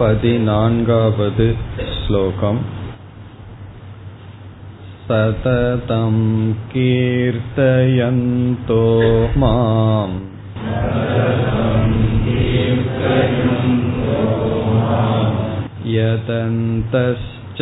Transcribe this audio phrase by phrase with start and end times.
[0.00, 1.44] पदिनान्गावद्
[1.98, 2.60] श्लोकम्
[5.08, 6.16] सततं
[6.72, 8.80] कीर्तयन्तो
[9.42, 10.16] माम्
[15.96, 17.60] यतन्तश्च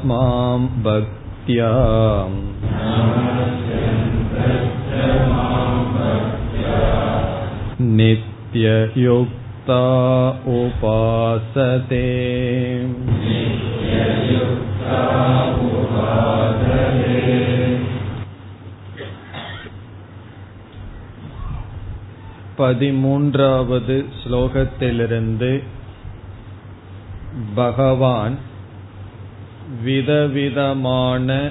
[0.05, 1.71] मां भक्त्या
[7.97, 9.81] नित्ययुक्ता
[10.59, 12.05] उपासते
[22.59, 25.63] பதிமூன்றாவது ஸ்லோகத்திலிருந்து
[27.55, 28.37] பகவான்
[29.84, 31.48] விதவிதமான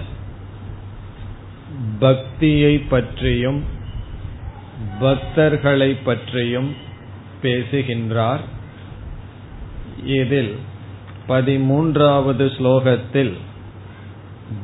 [2.00, 3.64] பக்தியை பற்றியும்
[5.00, 6.76] பக்தர்களை பற்றியும்
[7.42, 8.42] பேசுகின்றார்.
[10.06, 10.56] இதில்
[11.28, 13.34] பதிமூன்றாவது ஸ்லோகத்தில்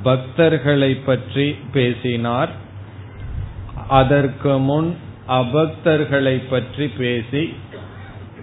[0.04, 2.50] பக்தர்களை பற்றி பேசினார்.
[3.88, 4.96] அதற்கு முன்
[5.28, 7.54] அபக்தர்களை பற்றி பேசி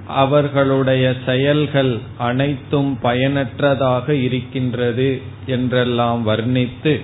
[0.07, 7.01] அவர்களுடைய செயல்கள் அனைத்தும் பயனற்றதாக இருக்கின்றது என்றெல்லாம் வர்ணித்து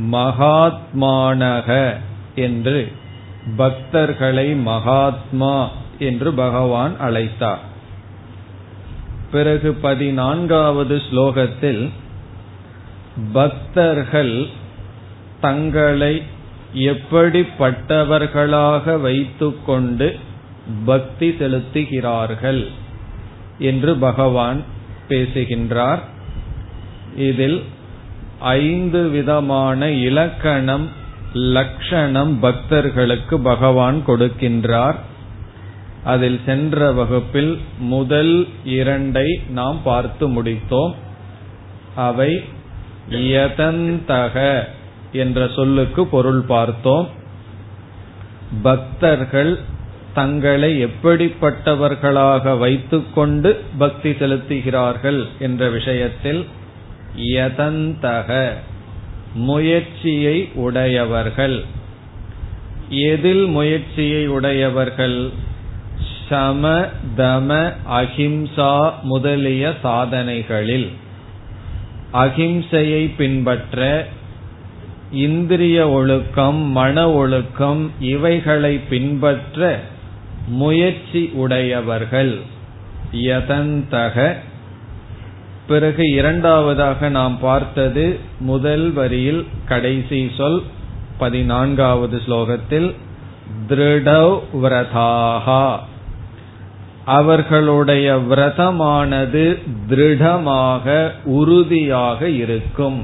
[0.00, 1.94] மகாத்மானக
[2.34, 2.92] என்று
[3.58, 7.58] பக்தர்களை மகாத்மா என்று பகவான் அழைத்தார்.
[9.30, 11.90] பிறகு பதினான்காவது ஸ்லோகத்தில்
[13.32, 14.46] பக்தர்கள்
[15.40, 16.22] தங்களை
[16.74, 20.18] எப்படிப்பட்டவர்களாக வைத்துக்கொண்டு
[20.84, 22.70] பக்தி செலுத்துகிறார்கள்
[23.58, 24.62] என்று பகவான்
[25.08, 26.02] பேசுகின்றார்.
[27.16, 27.62] இதில்
[28.38, 30.88] ஐந்து விதமான இலக்கணம்
[31.32, 34.94] லட்சணம் பக்தர்களுக்கு பகவான் கொடுக்கின்றார்.
[36.04, 40.94] அதில் சென்ற வகுப்பில் முதல் இரண்டை நாம் பார்த்து முடித்தோம்.
[41.94, 42.44] அவை
[43.10, 44.64] யதந்தக
[45.12, 47.08] என்ற சொல்லுக்கு பொருள் பார்த்தோம்.
[48.62, 49.60] பக்தர்கள்
[50.14, 56.46] தங்களை எப்படிப்பட்டவர்களாக வைத்துக்கொண்டு பக்தி செலுத்துகிறார்கள் என்ற விஷயத்தில்
[57.16, 58.52] யதந்தக
[59.34, 61.64] முயற்சியை உடையவர்கள்.
[62.88, 65.30] எதில் முயற்சியை உடையவர்கள்?
[66.28, 66.86] சம
[67.16, 70.88] தம அஹிம்சா முதலிய சாதனைகளில்.
[72.12, 74.06] அகிம்சையை பின்பற்ற
[75.12, 79.80] இந்திரிய ஒழுக்கம் மன ஒழுக்கம் இவைகளை பின்பற்ற
[80.48, 82.40] முயற்சி உடையவர்கள்.
[83.12, 84.36] யதந்தக.
[85.68, 90.62] பிறகு இரண்டாவதாக நாம் பார்த்தது முதல் வரியில் கடைசி சொல்
[91.18, 92.94] பதினான்காவது ஸ்லோகத்தில்
[93.68, 95.78] திருடவிரதாகா
[97.04, 103.02] அவர்களுடைய விரதமானது திருடமாக உறுதியாக இருக்கும்.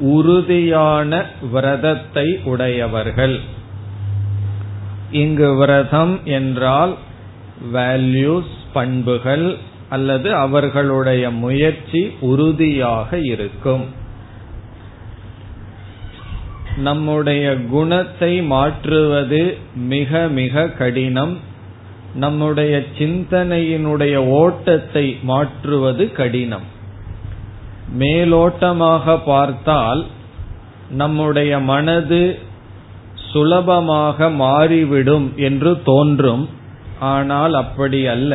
[0.00, 3.40] உறுதியான விரதத்தை உடையவர்கள்.
[5.10, 6.94] இங்கு விரதம் என்றால்
[7.72, 9.56] வேல்யூஸ் பண்புகள்
[9.88, 13.84] அல்லது அவர்களுடைய முயற்சி உறுதியாக இருக்கும்.
[16.76, 21.38] நம்முடைய குணத்தை மாற்றுவது மிக மிக கடினம்.
[22.14, 26.76] நம்முடைய சிந்தனையினுடைய ஓட்டத்தை மாற்றுவது கடினம்.
[27.98, 30.06] மேலோட்டமாக பார்த்தால்
[30.90, 32.38] நம்முடைய மனது
[33.32, 36.44] சுலபமாக மாறிவிடும் என்று தோன்றும்.
[37.00, 38.34] ஆனால் அப்படி அல்ல.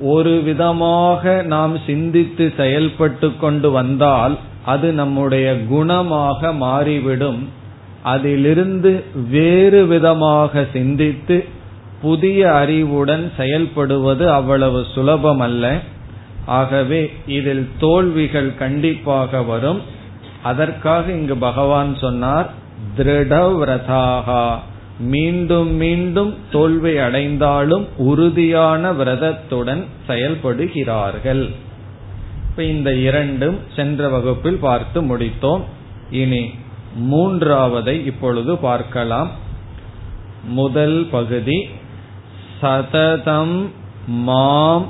[0.00, 4.34] ஒரு விதமாக நாம் சிந்தித்து செயல்பட்டு கொண்டு வந்தால்
[4.64, 7.40] அது நம்முடைய குணமாக மாறிவிடும்.
[8.02, 8.92] அதிலிருந்து
[9.30, 11.36] வேறு விதமாக சிந்தித்து
[12.02, 15.64] புதிய அறிவுடன் செயல்படுவது அவ்வளவு சுலபம் அல்ல
[16.46, 19.80] ஆகவே இதில் தோல்விகள் கண்டிப்பாக வரும்.
[20.42, 22.48] அதற்காக இங்கு பகவான் சொன்னார்
[22.96, 24.58] திருடவிரதாகா.
[24.98, 31.50] மீண்டும் மீண்டும் தோல்வி அடைந்தாலும் உறுதியான விரதத்துடன் செயல்படுகிறார்கள்.
[32.50, 35.62] இப்ப இந்த இரண்டும் சென்ற வகுப்பில் பார்த்து முடித்தோம்.
[36.10, 36.50] இனி
[37.12, 39.30] மூன்றாவதை இப்பொழுது பார்க்கலாம்.
[40.44, 41.68] முதல் பகுதி
[42.60, 43.70] சததம்
[44.06, 44.86] மாம்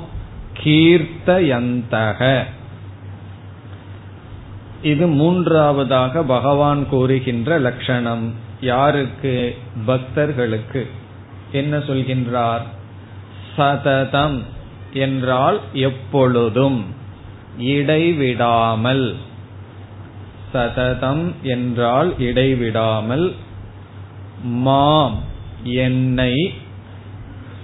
[0.63, 2.43] கீர்த்தயந்தக.
[4.81, 9.57] இது மூன்றாவதாக பகவான் கூறுகின்ற லட்சணம் யாருக்கு?
[9.85, 10.87] பக்தர்களுக்கு.
[11.51, 12.61] என்ன சொல்கின்றார்?
[13.57, 14.41] சததம்
[14.93, 16.85] என்றால் எப்பொழுதும்.
[17.59, 19.15] இடைவிடாமல்.
[20.53, 23.33] சததம் என்றால் இடைவிடாமல்.
[24.43, 25.19] மாம்
[25.63, 26.53] என்னை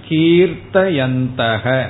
[0.08, 1.86] கீர்த்தயந்தக.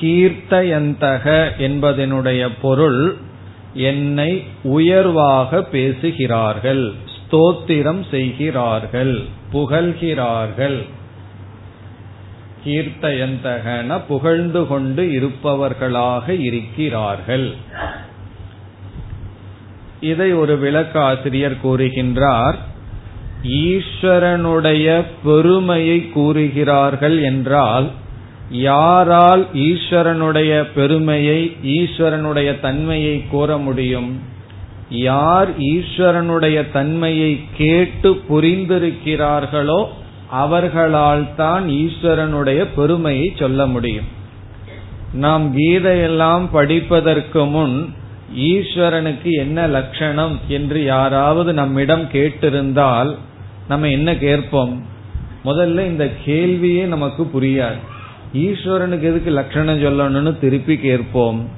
[0.00, 3.30] கீர்த்தயந்தக என்பதனுடைய பொருள்
[3.74, 6.92] என்னை உயர்வாக பேசுகிறார்கள்
[7.30, 9.22] ஸ்தோத்திரம் செய்கிறார்கள்
[9.52, 10.82] புகழ்கிறார்கள்.
[12.64, 17.54] கீர்த்தயந்தகன புகழ்ந்து கொண்டு இருப்பவர்களாக இருக்கிறார்கள்.
[20.00, 22.54] இதை ஒரு விளக்காசிரியர் கூறுகின்றார்.
[23.42, 27.90] ஈஸ்வரனுடைய பெருமையை கூறுகிறார்கள் என்றால்
[28.52, 34.20] யாரால் ஈஸ்வரனுடைய பெருமையை ஈஸ்வரனுடைய தன்மையை கூற முடியும்?
[34.90, 39.84] யார் ஈஸ்வரனுடைய தன்மையை கேட்டு புரிந்திருக்கிறார்களோ
[40.30, 44.04] அவர்களால் தான் ஈஸ்வரனுடைய பெருமையை சொல்ல முடியும்.
[45.12, 47.94] நாம் கீதையெல்லாம் படிப்பதற்கு முன்
[48.36, 53.16] ஈஸ்வரனுக்கு என்ன லட்சணம் என்று யாராவது நம்மிடம் கேட்டிருந்தால்
[53.68, 54.84] நம்ம என்ன கேட்போம்?
[55.44, 57.90] முதல்ல இந்த கேள்வியே நமக்கு புரியாது.
[58.34, 61.48] ஈஸ்வரனுக்கு எதுக்கு லட்சணம் சொல்லணும்னு திருப்பி கேட்போம்.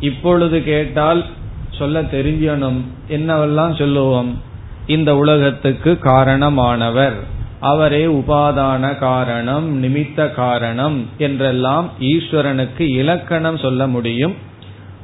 [0.00, 1.24] இப்பொழுது கேட்டால்
[1.70, 4.40] சொல்ல தெரிஞ்சணும் என்னவெல்லாம் சொல்லுவோம்?
[4.86, 7.12] இந்த உலகத்துக்கு காரணமானவர்.
[7.60, 14.34] அவரே உபாதான காரணம் நிமித்த காரணம் என்றெல்லாம் ஈஸ்வரனுக்கு இலக்கணம் சொல்ல முடியும்.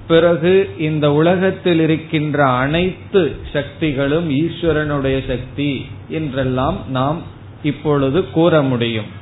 [0.08, 7.22] பிறகு இந்த உலகத்தில் இருக்கின்ற அனைத்து சக்திகளும் ஈஸ்வரனுடைய சக்தி என்றெல்லாம் நாம்
[7.62, 9.18] இப்பொழுது கூற முடியும்.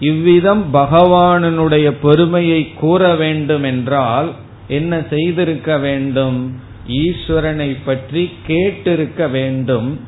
[0.00, 4.32] இவ்விதம் பகவானனுடைய பெருமையை கூற வேண்டும் என்றால்
[4.68, 6.60] என்ன செய்திருக்க வேண்டும்?
[6.88, 10.00] ஈஸ்வரனை பற்றி கேட்டிருக்க வேண்டும்.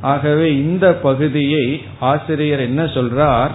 [0.00, 3.50] ஆகவே இந்த பகுதியை ஆசிரியர் என்ன சொல்றார்?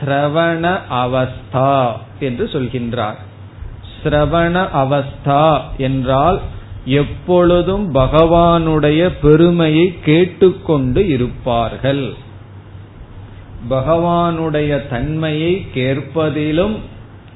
[0.00, 3.18] சிரவண அவஸ்தா என்று சொல்கின்றார்.
[4.02, 6.40] சிரவண அவஸ்தா என்றால்
[6.84, 12.14] எப்பொழுதும் பகவானுடைய பெருமையை கேட்டுக்கொண்டு இருப்பார்கள்.
[13.68, 16.76] பகவானுடைய தன்மையை கேட்பதிலும்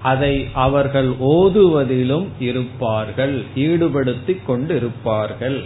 [0.03, 5.63] அதை அவர்கள் ஓதுவதிலும் இருப்பார்கள் ஈடுபடுத்திக் கொண்டு இருப்பார்கள்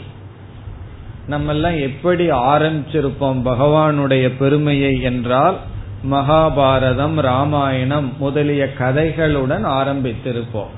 [1.30, 5.56] நம்மெல்லாம் எப்படி ஆரம்பிச்சிருப்போம் பகவானுடைய பெருமையை என்றால்
[6.10, 10.72] மகாபாரதம் ராமாயணம் முதலிய கதைகளுடன் ஆரம்பித்திருப்போம்.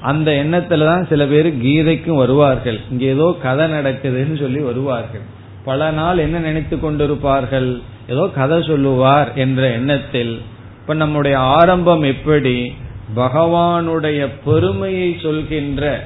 [0.00, 2.80] அந்த எண்ணத்துல தான் சில பேர் கீதைக்கும் வருவார்கள்.
[2.90, 5.20] இங்க ஏதோ கதை நடக்குதுன்னு சொல்லி வருவார்கள்.
[5.64, 7.82] பல நாள் என்ன நினைத்து கொண்டிருப்பார்கள்?
[8.08, 10.40] ஏதோ கதை சொல்லுவார் என்ற எண்ணத்தில்
[10.80, 12.74] இப்ப நம்முடைய ஆரம்பம் எப்படி?
[13.16, 16.04] பகவானுடைய பெருமையை சொல்கின்ற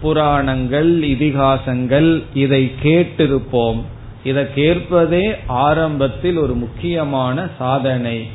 [0.00, 3.80] புராணங்கள் இதிகாசங்கள் இதை கேட்டிருப்போம்.
[4.24, 8.28] இதை கேட்பதே ஆரம்பத்தில் ஒரு முக்கியமான சாதனை.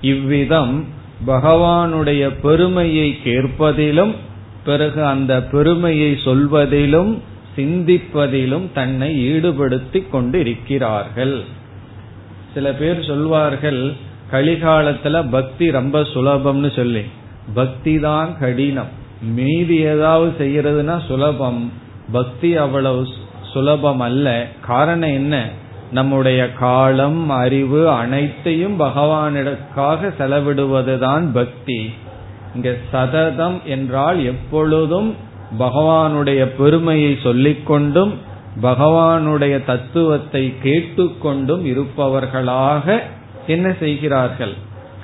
[0.00, 0.84] இவ்விதம்
[1.26, 4.14] பகவானுடைய பெருமையை கேட்பதிலும்
[4.64, 7.22] பிறகு அந்த பெருமையை சொல்வதிலும்
[7.56, 11.42] சிந்திப்பதிலும் தன்னை ஈடுபடுத்திக் கொண்டு இருக்கிறார்கள்
[12.54, 13.92] சில பேர் சொல்வார்கள்
[14.32, 17.02] கலிகாலத்துல பக்தி ரொம்ப சுலபம்னு சொல்லி.
[17.54, 18.88] பக்தி தான் கடினம்.
[19.22, 21.72] மீதி ஏதாவது செய்யறதுனா சுலபம்.
[22.12, 23.06] பக்தி அவ்வளவு
[23.52, 24.46] சுலபம் அல்ல.
[24.66, 25.48] காரணம் என்ன?
[25.92, 31.92] நம்முடைய காலம் அறிவு அனைத்தையும் பகவானிடக்காக செலவிடுவதுதான் பக்தி.
[32.54, 35.14] இங்க சததம் என்றால் எப்பொழுதும்
[35.58, 38.12] பகவானுடைய பெருமையை சொல்லிக்கொண்டும்
[38.60, 42.98] பகவானுடைய தத்துவத்தை கேட்டுக்கொண்டும் இருப்பவர்களாக
[43.46, 44.52] என்ன செய்கிறார்கள்?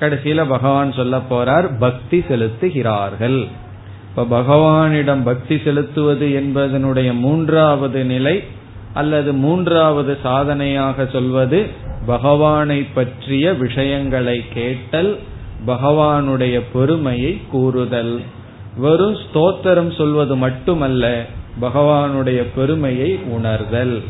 [0.00, 3.48] கடைசியில பகவான் சொல்ல போறார் பக்தி செலுத்துகிறார்கள்.
[4.08, 8.42] இப்ப பகவானிடம் பக்தி செலுத்துவது என்பதனுடைய மூன்றாவது நிலை
[8.94, 11.66] அல்லது மூன்றாவது சாதனையாக சொல்வது
[12.06, 15.18] பகவானை பற்றிய விஷயங்களை கேட்டல்
[15.66, 18.20] பகவானுடைய பெருமையை கூறுதல்.
[18.76, 21.24] வெறும் ஸ்தோத்திரம் சொல்வது மட்டுமல்ல
[21.60, 24.02] பகவானுடைய பெருமையை உணர்தல்.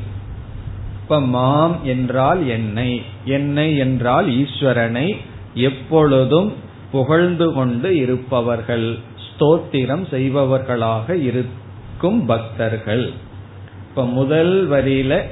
[1.03, 5.17] இப்ப மாம் என்றால் என்னை என்னை என்றால் ஈஸ்வரனை
[5.55, 6.53] எப்பொழுதும்
[6.91, 13.13] புகழ்ந்து கொண்டு இருப்பவர்கள் ஸ்தோத்திரம் செய்பவர்களாக இருக்கும் பக்தர்கள்.
[13.89, 15.23] இப்ப முதல் வரியில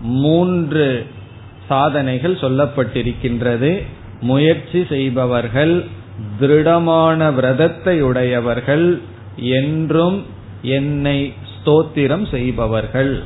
[0.00, 0.86] மூன்று
[1.68, 3.82] சாதனைகள் சொல்லப்பட்டிருக்கின்றது.
[4.20, 5.74] முயற்சி செய்பவர்கள்
[6.40, 8.86] திருடமான விரதத்தை உடையவர்கள்
[9.36, 10.18] என்றும்
[10.62, 13.22] என்னை ஸ்தோத்திரம் செய்பவர்கள்.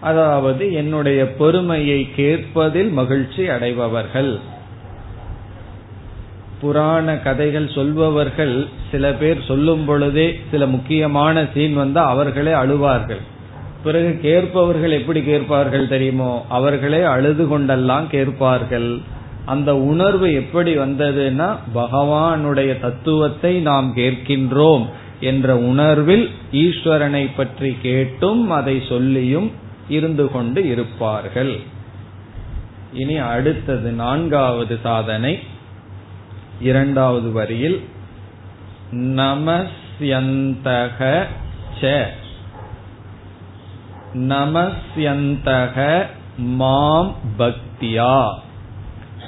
[0.00, 4.38] அதாவது என்னுடைய பெருமையை கேட்பதில் மகிழ்ச்சி அடைபவர்கள்.
[6.60, 13.22] புராண கதைகள் சொல்பவர்கள் சில பேர் சொல்லும் பொழுதே சில முக்கியமான சீன் வந்தா அவர்களே அழுவார்கள்.
[13.84, 18.98] பிறகு கேட்பவர்கள் எப்படி கேட்பார்கள் தெரியுமோ அவர்களே அழுது கொண்டெல்லாம் கேட்பார்கள்.
[19.44, 24.86] அந்த உணர்வு எப்படி வந்ததுன்னா பகவானுடைய தத்துவத்தை நாம் கேட்கின்றோம்.
[25.20, 29.50] என்ற உணர்வில் ஈஸ்வரனை பற்றி கேட்டும் அதை சொல்லியும்
[29.88, 31.60] இருந்து கொண்டு இருப்பார்கள்.
[32.92, 35.38] இனி அடுத்தது நான்காவது சாதனை.
[36.60, 37.80] இரண்டாவது வரியில்
[38.92, 41.26] நமஸ்யந்தக
[41.80, 42.06] ச
[44.14, 46.06] நமஸ்யந்தக
[46.36, 48.28] மாம் பக்தியா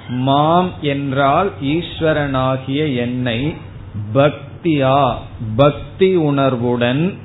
[0.08, 3.54] மாம் என்றால் ஈஸ்வரனாகிய என்னை
[4.12, 5.14] பக்தி பக்தியா?
[5.56, 7.18] பக்தி உணர்வுடன்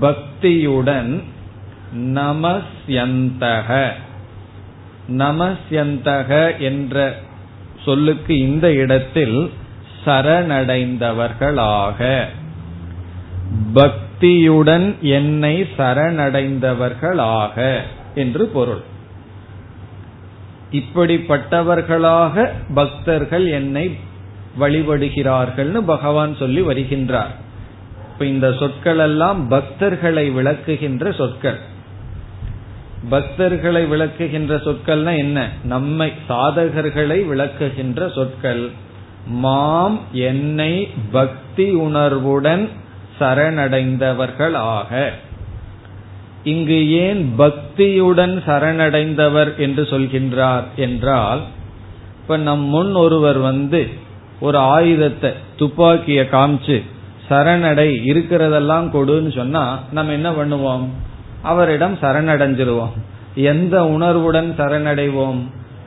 [0.00, 1.22] பக்தியுடன்
[1.96, 3.90] நமஸ்யந்தக.
[5.10, 7.16] நமஸ்யந்தக என்ற
[7.84, 9.52] சொல்லுக்கு இந்த இடத்தில்
[10.04, 12.24] சரணடைந்தவர்களாக.
[13.74, 17.80] பக்தியுடன் என்னை சரணடைந்தவர்களாக
[18.14, 18.82] என்று பொருள்.
[20.72, 24.10] இப்படிப்பட்டவர்களாக பக்தர்கள் என்னை
[24.60, 27.34] வழிபடுகிறார்கள்னு பகவான் சொல்லி வருகின்றார்.
[28.12, 31.58] இப்ப இந்த சொற்கள் எல்லாம் பக்தர்களை விளக்குகின்ற சொற்கள்.
[33.10, 35.48] பக்தர்களை விளக்குகின்ற சொற்கள்னா என்ன?
[35.64, 38.70] நம்மை சாதகர்களை விளக்குகின்ற சொற்கள்.
[39.26, 42.68] மாம் என்னை பக்தி உணர்வுடன்
[43.20, 45.08] சரணடைந்தவர்களாக.
[46.44, 51.40] இங்கு ஏன் பக்தியுடன் சரணடைந்தவர் என்று சொல்கின்றார் என்றால்
[52.20, 53.88] இப்ப நம் முன் ஒருவர் வந்து
[54.42, 56.76] ஒரு ஆயுதத்தை துப்பாக்கிய காமிச்சு
[57.28, 60.84] சரணடை இருக்கிறதெல்லாம் கொடுன்னு சொன்னா நம்ம என்ன பண்ணுவோம்?
[61.42, 62.94] அவரிடம் சரணடைஞ்சிருவோம்.
[63.34, 65.40] எந்த உணர்வுடன் சரணடைவோம்?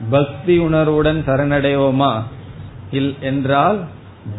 [0.09, 2.12] பக்தி உணர்வுடன் சரணடைவோமா?
[2.91, 3.79] இல் என்றால்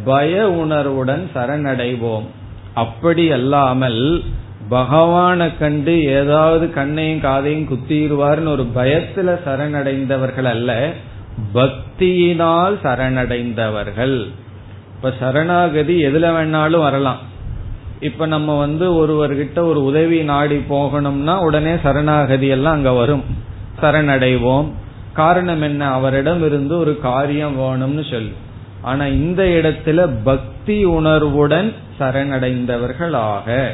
[0.04, 2.26] பய உணர்வுடன் சரணடைவோம்.
[2.74, 4.02] அப்படி அல்லாமல்
[4.68, 10.70] பகவானை கண்டு ஏதாவது கண்ணையும் காதையும் குத்திடுவார்னு ஒரு பயத்துல சரணடைந்தவர்கள் அல்ல
[11.98, 14.30] பக்தியினால் சரணடைந்தவர்கள்.
[14.96, 17.16] இப்ப சரணாகதி எதுல வேணாலும் வரலாம்.
[18.00, 23.24] இப்ப நம்ம வந்து ஒருவர்கிட்ட ஒரு உதவி நாடி போகணும்னா உடனே சரணாகதி எல்லாம் அங்க வரும்.
[23.82, 24.70] சரணடைவோம்.
[25.12, 25.88] காரணம் என்ன?
[25.88, 28.32] அவரிடம் இருந்து ஒரு காரியம் வேணும்னு சொல்லு.
[28.80, 33.66] ஆனா இந்த இடத்துல பக்தி உணர்வுடன் சரணடைந்தவர்களாக.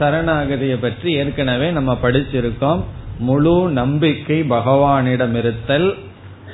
[0.00, 2.82] சரணாகதியை பற்றி ஏற்கனவே நம்ம படிச்சிருக்கோம்.
[3.18, 5.94] முழு நம்பிக்கை பகவானிடம் இருத்தல்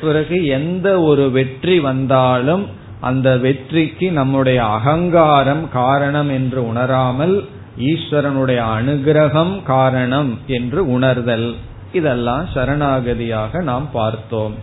[0.01, 2.67] பிறகு எந்த ஒரு வெற்றி வந்தாலும்
[3.01, 11.55] அந்த வெற்றிக்கு நம்முடைய அகங்காரம் காரணம் என்று உணராமல் ஈஸ்வரனுடைய அனுகிரகம் காரணம் என்று உணர்தல்.
[11.93, 14.55] இதெல்லாம் சரணாகதியாக நாம் பார்த்தோம்.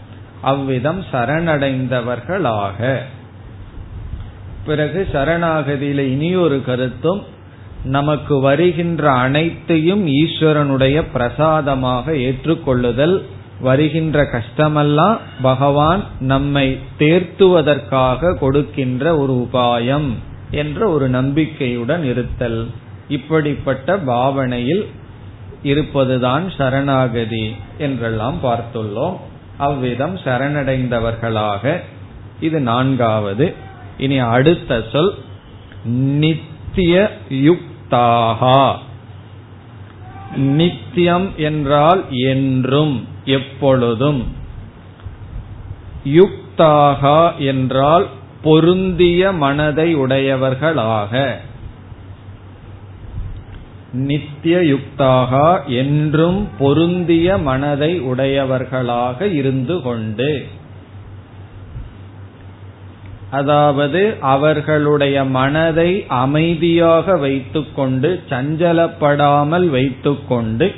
[0.41, 2.95] அவ்விதம் சரணடைந்தவர்களாக.
[4.65, 7.23] பிறகு சரணாகதியில இனியொரு கருத்தும்
[7.83, 13.25] நமக்கு வருகின்ற அனைத்தையும் ஈஸ்வரனுடைய பிரசாதமாக ஏற்றுக்கொள்ளுதல்
[13.59, 20.09] வருகின்ற கஷ்டமெல்லாம் பகவான் நம்மை தேர்த்துவதற்காக கொடுக்கின்ற ஒரு உபாயம்
[20.51, 22.67] என்ற ஒரு நம்பிக்கையுடன் இருத்தல்.
[23.07, 24.89] இப்படிப்பட்ட பாவனையில்
[25.63, 29.17] இருப்பதுதான் சரணாகதி என்றெல்லாம் பார்த்துள்ளோம்.
[29.57, 31.81] அவ்விதம் சரணடைந்தவர்களாக.
[32.39, 33.53] இது நான்காவது.
[33.97, 35.13] இனி அடுத்த சொல்.
[35.83, 38.75] நித்திய யுக்தாகா
[40.35, 43.07] நித்தியம் என்றால் என்றும்.
[43.25, 44.27] எப்பொழுதும்.
[46.05, 48.07] யுக்தாகா என்றால்
[48.41, 51.35] பொருந்திய மனதை உடையவர்களாக.
[53.93, 60.45] நித்திய யுக்தாகா என்றும் பொருந்திய மனதை உடையவர்களாக இருந்து கொண்டு.
[63.31, 70.75] அதாவது அவர்களுடைய மனதை அமைதியாக வைத்துக்கொண்டு சஞ்சலப்படாமல் வைத்துக்கொண்டு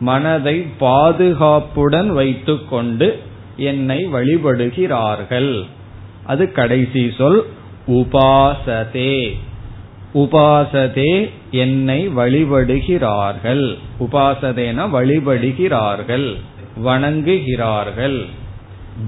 [0.00, 3.22] மனதை பாதுகாப்புடன் வைத்துக்கொண்டு
[3.56, 5.62] என்னை வழிபடுகிறார்கள்.
[6.24, 7.46] அது கடைசி சொல்
[7.86, 9.38] உபாசதே.
[10.14, 13.78] உபாசதே என்னை வழிபடுகிறார்கள்.
[14.00, 16.36] உபாசதேன வழிபடுகிறார்கள்
[16.84, 18.26] வணங்குகிறார்கள்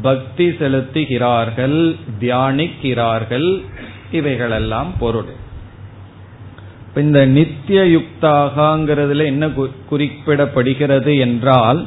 [0.02, 3.62] பக்தி செலுத்துகிறார்கள் தியானிக்கிறார்கள்
[4.10, 5.37] இவைகளெல்லாம் பொருள்.
[6.94, 9.46] இந்த நித்திய யுக்தாகங்கிறதுல என்ன
[9.90, 11.86] குறிப்பிடப்படுகிறது என்றால்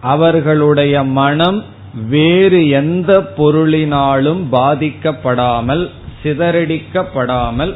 [0.00, 1.64] அவர்களுடைய மனம்
[2.08, 5.90] வேறு எந்த பொருளினாலும் பாதிக்கப்படாமல்
[6.22, 7.74] சிதறடிக்கப்படாமல்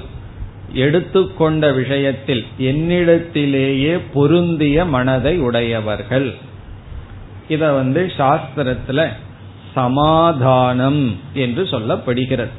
[0.72, 6.34] எடுத்துக்கொண்ட விஷயத்தில் என்னிடத்திலேயே பொருந்திய மனதை உடையவர்கள்.
[7.48, 9.08] இத வந்து சாஸ்திரத்துல
[9.74, 12.54] சமாதானம் என்று சொல்லப்படுகிறது.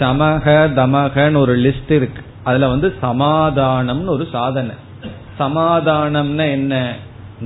[0.00, 2.22] சமக தமகன்னு ஒரு லிஸ்ட் இருக்கு.
[2.48, 4.74] அதுல வந்து சமாதானம்னு ஒரு சாதனை.
[5.38, 6.94] சமாதானம்னா என்ன?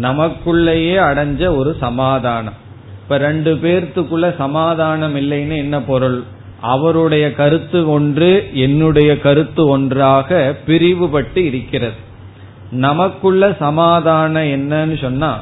[0.01, 2.59] நமக்குள்ளேயே அடைஞ்ச ஒரு சமாதானம்.
[3.03, 6.23] இப்ப ரெண்டு பேர்த்துக்குள்ள சமாதானம் இல்லைன்னு என்ன பொருள்?
[6.61, 11.99] அவருடைய கருத்து ஒன்று என்னுடைய கருத்து ஒன்றாக பிரிவுபட்டு இருக்கிறது.
[12.71, 15.33] நமக்குள்ள சமாதானம் என்னன்னு சொன்னா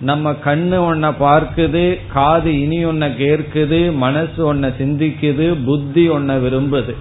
[0.00, 6.94] நம்ம கண்ணு ஒன்ன பார்க்குது காது இனி ஒன்ன கேட்குது மனசு ஒன்ன சிந்திக்குது புத்தி ஒன்ன விரும்புது.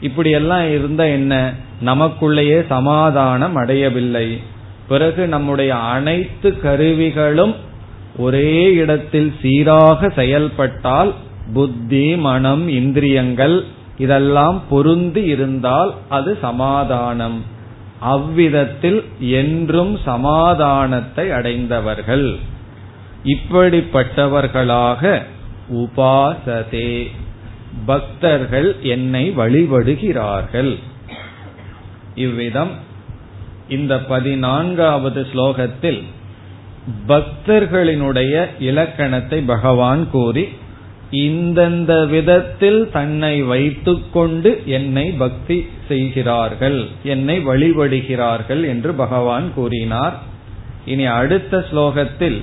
[0.00, 1.52] இப்படி எல்லாம் இருந்தா என்ன?
[1.84, 4.40] நமக்குள்ளேயே சமாதானம் அடையவில்லை.
[4.88, 7.54] பிறகு நம்முடைய அனைத்து கருவிகளும்
[8.16, 11.14] ஒரே இடத்தில் சீராக செயல்பட்டால்
[11.54, 13.64] புத்தி மனம் இந்திரியங்கள்
[13.98, 17.42] இதெல்லாம் பொருந்து இருந்தால் அது சமாதானம்.
[18.00, 22.36] அவ்விதத்தில் என்றும் சமாதானத்தை அடைந்தவர்கள்.
[23.24, 25.22] இப்படிப்பட்டவர்களாக
[25.72, 27.10] உபாசதே.
[27.86, 30.76] பக்தர்கள் என்னை வழிபடுகிறார்கள்.
[32.14, 32.70] இவ்விதம்
[33.68, 36.02] இந்த பதினான்காவது ஸ்லோகத்தில்
[37.08, 40.48] பக்தர்களினுடைய இலக்கணத்தை பகவான் கூறி
[41.10, 50.16] இந்தந்த விதத்தில் தன்னை வைத்துக்கொண்டு என்னை பக்தி செய்கிறார்கள் என்னை வழிபடுகிறார்கள் என்று பகவான் கூறினார்.
[50.84, 52.40] இனி அடுத்த ஸ்லோகத்தில்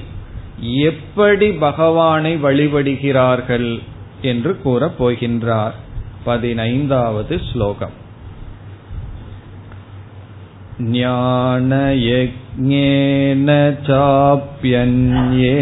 [0.59, 3.79] எப்படி பகவானை வழிபடுகிறார்கள்?
[4.22, 5.76] என்று கூறப் போகின்றார்
[6.24, 8.04] பதினைந்தாவது ஸ்லோகம்
[10.78, 12.16] ज्ञानयज्ञेन
[13.86, 15.54] चाप्यन्ये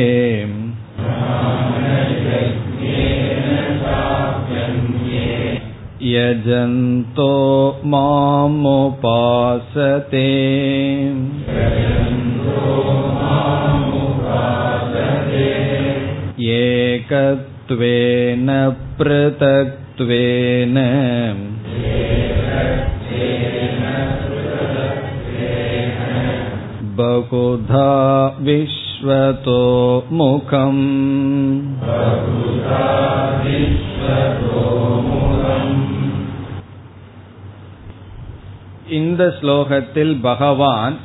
[6.06, 7.30] यजन्तो
[7.84, 9.12] मामुपासते
[16.54, 17.47] एकत्वेन
[18.98, 20.76] पृथक्त्वेन
[26.96, 27.90] बहुधा
[28.40, 29.62] विश्वतो
[30.10, 30.86] मुखम्
[38.88, 40.96] இந்த ஸ்லோகத்தில் பகவான்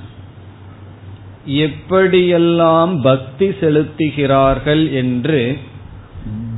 [1.45, 5.57] எப்படியெல்லாம் பக்தி செலுத்துகிறார்கள் என்று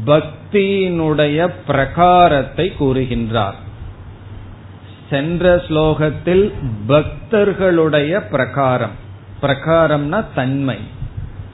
[0.06, 3.54] பக்தியினுடைய பிரகாரத்தை கூறுகின்றார்.
[5.10, 6.52] சென்ற ஸ்லோகத்தில்
[6.86, 8.90] பக்தர்களுடைய பிரகாரம்.
[9.42, 10.76] பிரகாரம்னா தன்மை.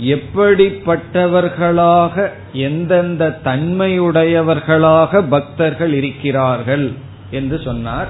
[0.01, 6.93] எப்படிப்பட்டவர்களாக எந்தெந்த தன்மையுடையவர்களாக பக்தர்கள் இருக்கிறார்கள்
[7.31, 8.09] என்று சொன்னார்.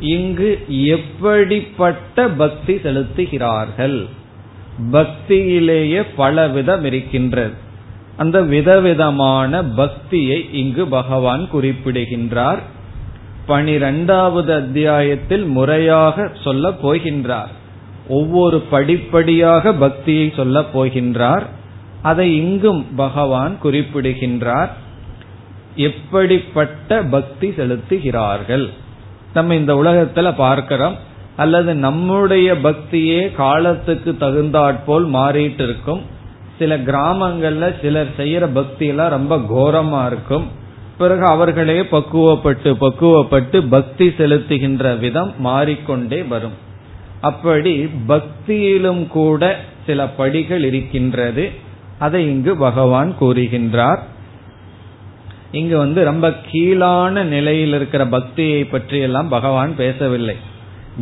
[0.00, 4.06] இங்கு எப்படிப்பட்ட பக்தி செலுத்துகிறார்கள்?
[4.92, 7.64] பக்தியிலேயே பல விதம் இருக்கின்றது.
[8.16, 12.58] அந்த விதவிதமான பக்தியை இங்கு பகவான் குறிப்பிடுகின்றார்.
[13.46, 17.48] பனிரெண்டாவது அத்தியாயத்தில் முறையாக சொல்ல போகின்றார்.
[18.08, 21.42] ஒவ்வொரு படிப்படியாக பக்தியை சொல்ல போகின்றார்.
[22.02, 24.76] அதை இங்கும் பகவான் குறிப்பிடுகின்றார்.
[25.76, 28.70] எப்படிப்பட்ட பக்தி செலுத்துகிறார்கள்?
[29.34, 30.96] நம்ம இந்த உலகத்துல பார்க்கிறோம்.
[31.36, 36.14] அல்லது நம்முடைய பக்தியே காலத்துக்கு தகுந்தாற்போல் மாறிட்டு இருக்கும்
[36.58, 40.46] சில கிராமங்கள்ல சிலர் செய்யற பக்தி எல்லாம் ரொம்ப கோரமா இருக்கும்.
[40.98, 46.56] பிறகு அவர்களே பக்குவப்பட்டு பக்குவப்பட்டு பக்தி செலுத்துகின்ற விதம் மாறிக்கொண்டே வரும்.
[47.20, 51.50] அப்படி பக்தியிலும் கூட சில படிகள் இருக்கின்றது.
[51.98, 53.98] அதை இங்கு பகவான் கூறுகின்றார்.
[55.52, 60.36] இங்கு வந்து ரொம்ப கீழான நிலையில் இருக்கிற பக்தியை பற்றி எல்லாம் பகவான் பேசவில்லை.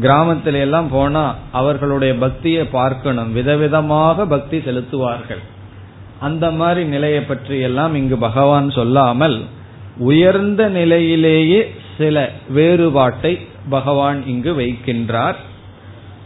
[0.02, 3.36] கிராமத்தில எல்லாம் போனா அவர்களுடைய பக்தியை பார்க்கணும்.
[3.36, 5.42] விதவிதமாக பக்தி செலுத்துவார்கள்.
[6.20, 9.44] அந்த மாதிரி நிலையை பற்றி எல்லாம் இங்கு பகவான் சொல்லாமல்
[9.98, 15.38] உயர்ந்த நிலையிலேயே சில வேறுபாட்டை பகவான் இங்கு வைக்கின்றார்.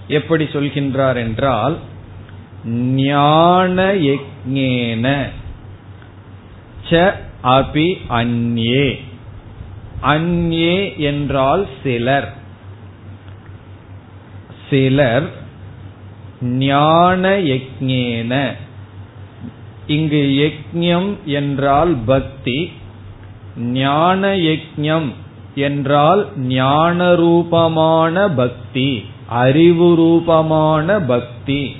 [0.09, 1.77] எப்படி சொல்கின்றார் என்றால்
[2.95, 5.07] ஞான யக்ஞேன
[6.91, 8.99] ச அபி அந்யே.
[10.03, 12.37] அந்யே என்றால் சிலர்.
[14.71, 15.29] சிலர்
[16.43, 18.53] ஞான யக்ஞேன
[19.87, 22.71] இங்கு யக்ஞம் என்றால் பக்தி
[23.57, 25.13] ஞான யக்ஞம்
[25.55, 31.77] என்றால் ஞான ரூபமான பக்தி அறிவு ரூபமான பக்தி.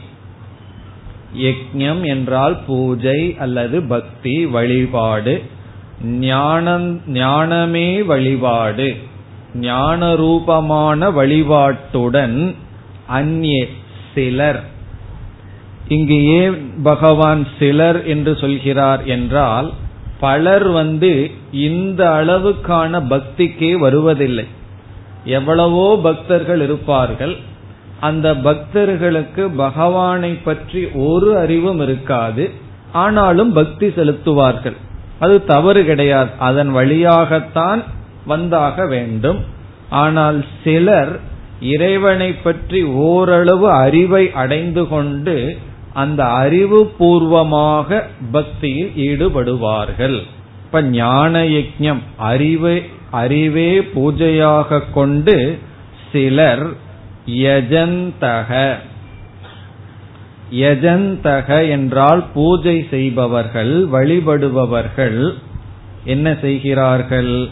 [1.37, 5.43] யக்ஞம் என்றால் பூஜை அல்லது பக்தி வழிபாடு
[6.03, 8.97] ஞானம் ஞானமே வழிபாடு
[9.55, 12.55] ஞான ரூபமான வழிபாட்டுடன்
[13.09, 13.61] அந்நே
[14.15, 14.61] சிலர்.
[15.89, 19.69] இங்கு ஏன் பகவான் சிலர் என்று சொல்கிறார் என்றால்
[20.21, 24.47] பலர் வந்து இந்த அளவுக்கான பக்திக்கே வருவதில்லை.
[25.25, 27.37] எவ்வளவோ பக்தர்கள் இருப்பார்கள்.
[28.01, 32.51] அந்த பக்தர்களுக்கு பகவானை பற்றி ஒரு அறிவும் இருக்காது.
[32.93, 34.77] ஆனாலும் பக்தி செலுத்துவார்கள்.
[35.19, 36.31] அது தவறு கிடையாது.
[36.39, 37.83] அதன் வழியாகத்தான்
[38.29, 39.41] வந்தாக வேண்டும்.
[39.91, 41.21] ஆனால் சிலர்
[41.61, 45.59] இறைவனை பற்றி ஓரளவு அறிவை அடைந்து கொண்டு
[45.93, 50.23] அந்த அறிவு பூர்வமாக பக்தியில் ஈடுபடுவார்கள்.
[50.65, 55.59] இப்ப ஞான யஜம் அறிவை அறிவே பூஜையாக கொண்டு
[56.13, 56.67] சிலர்
[57.27, 58.77] யஜந்தக.
[60.53, 65.35] யஜந்தக என்றால் பூஜை செய்பவர்கள் வழிபடுபவர்கள்
[66.05, 67.49] என்ன செய்கிறார்கள்?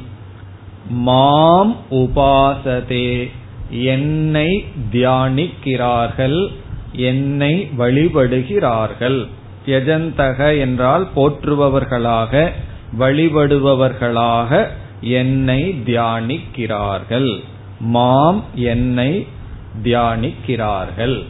[0.88, 3.30] மாம் உபாசதே.
[3.70, 6.46] என்னை தியானிக்கிறார்கள்
[6.92, 9.26] என்னை வழிபடுகிறார்கள்.
[9.66, 12.50] யஜந்தக என்றால் போற்றுபவர்களாக
[12.98, 14.66] வழிபடுபவர்களாக
[15.00, 17.40] என்னை தியானிக்கிறார்கள்.
[17.80, 19.26] மாம் என்னை
[19.82, 21.24] தியானிக்கிறார்கள்.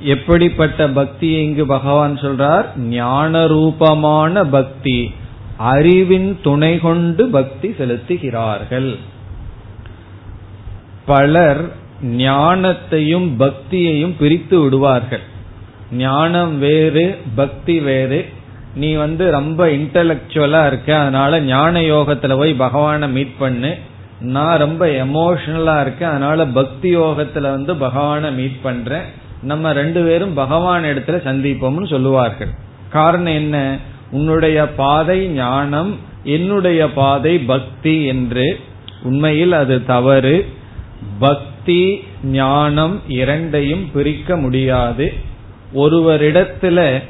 [0.00, 2.78] எப்படிப்பட்ட பக்தி இங்கு பகவான் சொல்றார்?
[2.78, 5.14] ஞான ரூபமான பக்தி
[5.56, 8.98] அறிவின் துணை கொண்டு பக்தி செலுத்துகிறார்கள்.
[11.06, 11.64] பலர்
[12.02, 15.20] ஞானத்தையும் பக்தியையும் பிரித்து விடுவார்கள்.
[15.92, 18.28] ஞானம் வேறு பக்தி வேறு.
[18.74, 23.78] நீ வந்து ரொம்ப இன்டலக்சுவலா இருக்க அதனால ஞான யோகத்துல போய் பகவான மீட் பண்ணு.
[24.20, 29.02] நான் ரொம்ப எமோஷனலா இருக்கேன் அதனால பக்தி யோகத்துல வந்து பகவான மீட் பண்றேன்.
[29.42, 32.48] நம்ம ரெண்டு பேரும் பகவான் இடத்துல சந்திப்போம்னு சொல்லுவார்கள்.
[32.90, 33.78] காரணம் என்ன?
[34.10, 38.60] உன்னுடைய பாதை ஞானம் என்னுடைய பாதை பக்தி என்று.
[39.02, 40.48] உண்மையில் அது தவறு.
[41.18, 45.12] பக்தி ஞானம் இரண்டையும் பிரிக்க முடியாது.
[45.74, 47.02] ஒருவரிடத்துல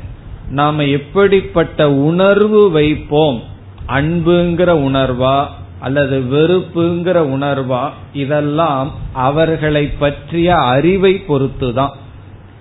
[0.51, 3.43] நாம எப்படிப்பட்ட உணர்வு வைப்போம்?
[3.89, 5.47] அன்புங்கிற உணர்வா
[5.81, 7.89] அல்லது வெறுப்புங்கிற உணர்வா?
[8.13, 11.91] இதெல்லாம் அவர்களை பற்றிய அறிவை பொறுத்துதான்.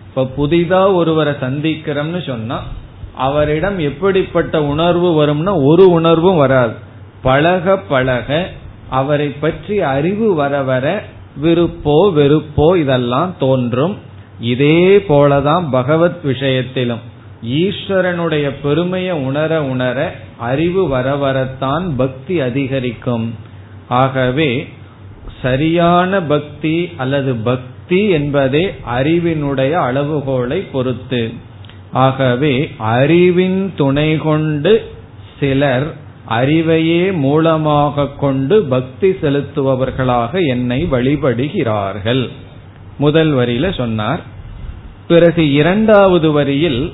[0.07, 2.63] இப்ப புதிதா ஒருவரை சந்திக்கிறோம்னு சொன்னா
[3.15, 6.73] அவரிடம் எப்படிப்பட்ட உணர்வு வரும்னா ஒரு உணர்வும் வராது.
[7.21, 8.49] பழக பழக
[8.89, 11.03] அவரை பற்றி அறிவு வர வர
[11.41, 13.97] விருப்போ வெறுப்போ இதெல்லாம் தோன்றும்.
[14.39, 16.99] இதே போலதான் பகவத் விஷயத்திலும்.
[17.45, 23.35] ஈஸ்வரனுடைய பெருமையை உணர உணர அறிவு வர வரத்தான் பக்தி அதிகரிக்கும்.
[23.87, 24.67] ஆகவே
[25.41, 31.31] சரியான பக்தி அல்லது பக்தி என்பதே அறிவினுடைய அளவுகோலை பொறுத்து.
[31.91, 34.91] ஆகவே அறிவின் துணை கொண்டு
[35.39, 35.95] சிலர்
[36.29, 42.29] அறிவையே மூலமாக கொண்டு பக்தி செலுத்துபவர்களாக என்னை வழிபடுகிறார்கள்.
[42.97, 44.21] முதல் வரியில சொன்னார்
[45.07, 46.93] பிறகு இரண்டாவது வரியில்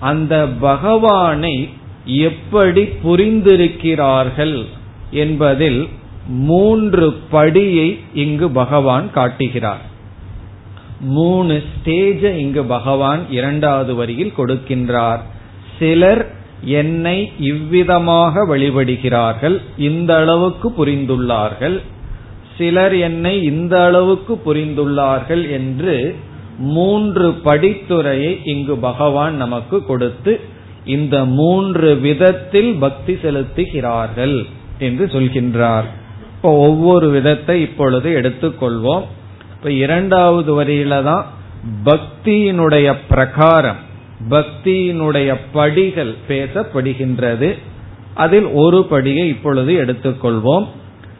[0.00, 1.68] அந்த பகவானை
[2.04, 4.64] எப்படி புரிந்திருக்கிறார்கள்
[5.10, 5.88] என்பதில்
[6.26, 9.90] மூன்று படியை இங்கு பகவான் காட்டுகிறார்.
[11.00, 15.20] மூணு ஸ்டேஜ இங்கு பகவான் இரண்டாவது வரியில் கொடுக்கின்றார்.
[15.78, 21.80] சிலர் என்னை இவ்விதமாக வழிபடுகிறார்கள் இந்த அளவுக்கு புரிந்துள்ளார்கள்.
[22.58, 26.16] சிலர் என்னை இந்த அளவுக்கு புரிந்துள்ளார்கள் என்று
[26.58, 30.40] மூன்று படித்துறையை இங்கு பகவான் நமக்கு கொடுத்து
[30.84, 34.46] இந்த மூன்று விதத்தில் பக்தி செலுத்துகிறார்கள்
[34.78, 35.84] என்று சொல்கின்றார்.
[36.36, 39.02] இப்போ ஒவ்வொரு விதத்தை இப்பொழுது எடுத்துக்கொள்வோம்.
[39.54, 41.26] இப்ப இரண்டாவது வரியில தான்
[41.84, 43.90] பக்தியினுடைய பிரகாரம்.
[44.30, 47.58] பக்தியினுடைய படிகள் பேசப்படுகின்றது.
[48.14, 50.68] அதில் ஒரு படியை இப்பொழுது எடுத்துக்கொள்வோம்.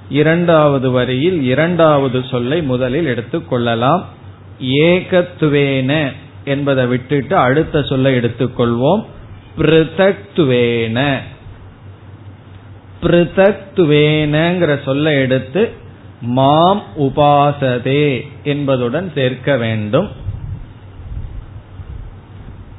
[0.09, 4.03] இரண்டாவது வரியில் இரண்டாவது சொல்லை முதலில் எடுத்துக்கொள்ளலாம்.
[4.61, 6.13] ஏகத்துவேன
[6.45, 9.05] என்பதை விட்டுட்டு அடுத்த சொல்லை எடுத்துக்கொள்வோம்.
[9.59, 11.17] பிருதக்துவேன
[13.03, 15.71] பிருதக்துவேனங்கிற சொல்லை எடுத்து
[16.21, 20.09] மாம் உபாசதே என்பதுடன் சேர்க்க வேண்டும்.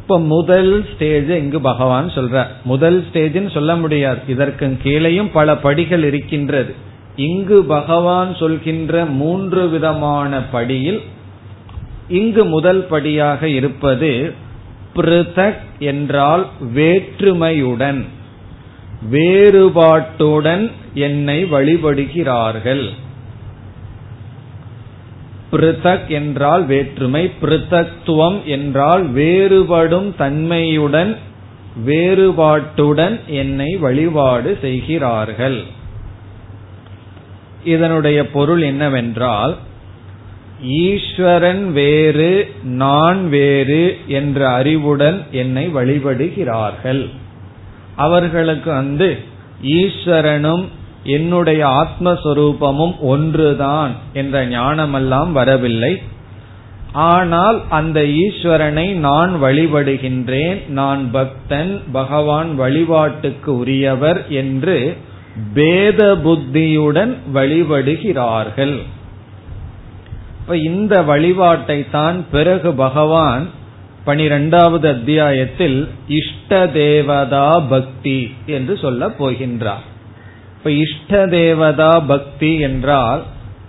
[0.04, 4.20] இப்ப முதல் ஸ்டேஜ் இங்கு பகவான் சொல்ற முதல் ஸ்டேஜ்னு சொல்ல முடியாது.
[4.28, 6.74] இதற்கு கீழேயும் பல படிகள் இருக்கின்றது.
[7.16, 11.02] இங்கு பகவான் சொல்கின்ற மூன்று விதமான படியில்
[12.10, 14.34] இங்கு முதல் படியாக இருப்பது
[14.96, 18.02] பிருதக் என்றால் வேற்றுமையுடன்
[19.12, 22.90] வேறுபாட்டுடன் என்னை வழிபடுகிறார்கள்.
[25.54, 31.18] பிருதக் என்றால் வேற்றுமை பிருத்தத்துவம் என்றால் வேறுபடும் தன்மையுடன்
[31.86, 35.64] வேறுபாட்டுடன் என்னை வழிபாடு செய்கிறார்கள்.
[37.64, 39.56] இதனுடைய பொருள் என்னவென்றால்
[40.62, 47.10] ஈஸ்வரன் வேறு நான் வேறு என்ற அறிவுடன் என்னை வழிபடுகிறார்கள்.
[47.96, 49.18] அவர்களுக்கு வந்து
[49.64, 50.66] ஈஸ்வரனும்
[51.04, 56.02] என்னுடைய ஆத்மஸ்வரூபமும் ஒன்றுதான் என்ற ஞானமெல்லாம் வரவில்லை.
[56.92, 60.68] ஆனால் அந்த ஈஸ்வரனை நான் வழிபடுகின்றேன்.
[60.68, 64.98] நான் பக்தன் பகவான் வழிபாட்டுக்கு உரியவர் என்று
[65.54, 68.80] பேத புத்தியுடன் வழிபடுகிறார்கள்.
[70.40, 73.50] இப்ப இந்த வழிபாட்டை தான் பிறகு பகவான்
[74.04, 79.92] பனிரெண்டாவது அத்தியாயத்தில் இஷ்ட தேவதா பக்தி என்று சொல்ல போகின்றார்.
[80.66, 83.24] இப்ப இஷ்ட தேவதா பக்தி என்றால்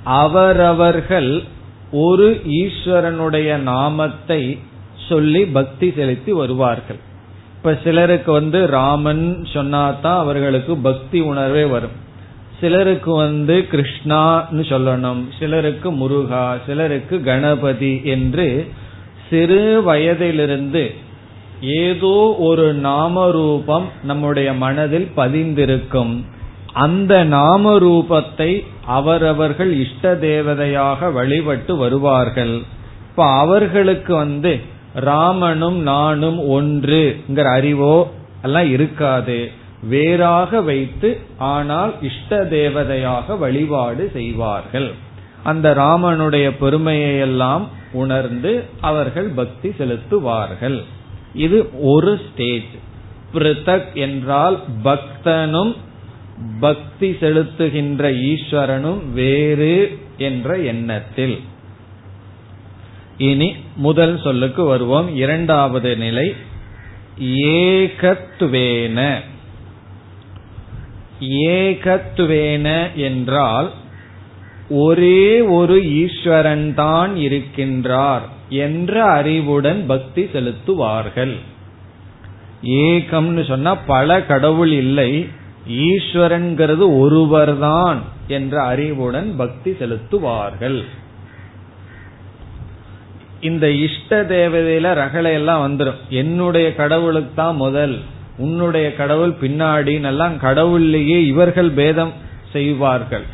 [0.04, 1.42] அவரவர்கள்
[1.90, 4.58] ஒரு ஈஸ்வரனுடைய நாமத்தை
[5.08, 6.96] சொல்லி பக்தி செலுத்தி வருவார்கள்.
[7.56, 11.96] இப்ப சிலருக்கு வந்து ராமன் சொன்னாதான் அவர்களுக்கு பக்தி உணர்வே வரும்.
[12.60, 15.24] சிலருக்கு வந்து கிருஷ்ணான்னு சொல்லணும்.
[15.38, 18.68] சிலருக்கு முருகா சிலருக்கு கணபதி என்று
[19.30, 20.94] சிறு வயதிலிருந்து
[21.60, 26.14] ஏதோ ஒரு நாம ரூபம் நம்முடைய மனதில் பதிந்திருக்கும்.
[26.74, 28.50] அந்த நாம ரூபத்தை
[28.86, 32.62] அவரவர்கள் இஷ்ட தேவதையாக வழிபட்டு வருவார்கள்.
[33.10, 34.52] இப்ப அவர்களுக்கு வந்து
[34.94, 37.96] ராமனும் நானும் ஒன்றுங்கிற அறிவோ
[38.42, 39.38] எல்லாம் இருக்காது.
[39.88, 44.88] வேறாக வைத்து ஆனால் இஷ்ட தேவதையாக வழிபாடு செய்வார்கள்.
[45.42, 50.78] அந்த ராமனுடைய பெருமையை எல்லாம் உணர்ந்து அவர்கள் பக்தி செலுத்துவார்கள்.
[51.34, 52.72] இது ஒரு ஸ்டேஜ்
[53.34, 55.74] பிருத்தக் என்றால் பக்தனும்
[56.60, 61.40] பக்தி செலுத்துகின்ற ஈஸ்வரனும் வேறு என்ற எண்ணத்தில்.
[63.18, 65.16] இனி முதல் சொல்லுக்கு வருவோம்.
[65.16, 66.34] இரண்டாவது நிலை
[67.20, 69.20] ஏகத்துவேன.
[71.20, 73.70] ஏகத்துவேன என்றால்
[74.68, 81.36] ஒரே ஒரு ஈஸ்வரன் தான் இருக்கின்றார் என்ற அறிவுடன் பக்தி செலுத்துவார்கள்.
[82.62, 85.28] ஏகம்னு சொன்னா பல கடவுள் இல்லை
[85.68, 87.98] ஈஸ்வரன்கிறது ஒருவர்தான்
[88.28, 90.82] என்ற அறிவுடன் பக்தி செலுத்துவார்கள்.
[93.40, 98.00] இந்த இஷ்ட தேவதையில ரகளை எல்லாம் வந்துடும் என்னுடைய கடவுளுக்கு தான் முதல்
[98.38, 102.12] உன்னுடைய கடவுள் பின்னாடின்னு எல்லாம் கடவுள்லேயே இவர்கள் பேதம்
[102.52, 103.24] செய்வார்கள்.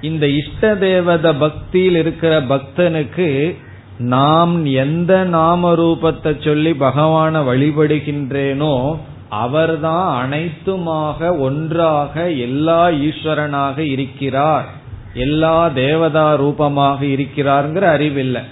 [0.00, 3.56] இந்த இஷ்ட தேவத பக்தியில் இருக்கிற பக்தனுக்கு
[3.98, 9.00] நாம் எந்த நாம ரூபத்தை சொல்லி பகவான வழிபடுகின்றேனோ
[9.32, 14.66] அவர்தான் அனைத்துமாக ஒன்றாக எல்லா ஈஸ்வரனாக இருக்கிறார்.
[15.14, 18.42] எல்லா தேவதா ரூபமாக இருக்கிறார்ங்கிற அறிவில்லை.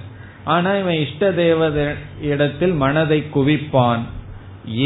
[0.45, 1.79] ஆனா இவன் இஷ்ட தேவத
[2.21, 4.05] இடத்தில் மனதை குவிப்பான்.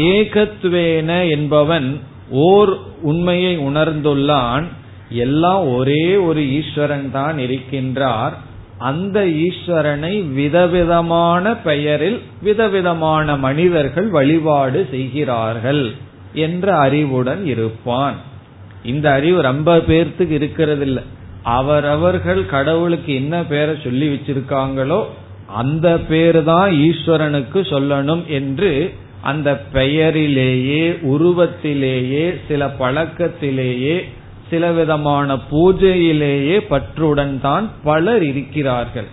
[0.09, 4.65] ஏகத்துவேன என்பவன் ஓர் உண்மையை உணர்ந்துள்ளான்.
[5.09, 8.35] எல்லாம் ஒரே ஒரு ஈஸ்வரன் தான் இருக்கின்றார்.
[8.77, 15.91] அந்த ஈஸ்வரனை விதவிதமான பெயரில் விதவிதமான மனிதர்கள் வழிபாடு செய்கிறார்கள்
[16.33, 18.15] என்ற அறிவுடன் இருப்பான்.
[18.83, 21.01] இந்த அறிவு ரொம்ப பேர்த்துக்கு இருக்கிறது இல்ல
[21.43, 25.05] அவரவர்கள் கடவுளுக்கு என்ன பேரை சொல்லி வச்சிருக்காங்களோ
[25.47, 34.05] அந்த பேரு தான் ஈஸ்வரனுக்கு சொல்லணும் என்று அந்த பெயரிலேயே உருவத்திலேயே சில பழக்கத்திலேயே
[34.49, 39.07] சில விதமான பூஜையிலேயே பற்றுடன் தான் பலர் இருக்கிறார்கள்.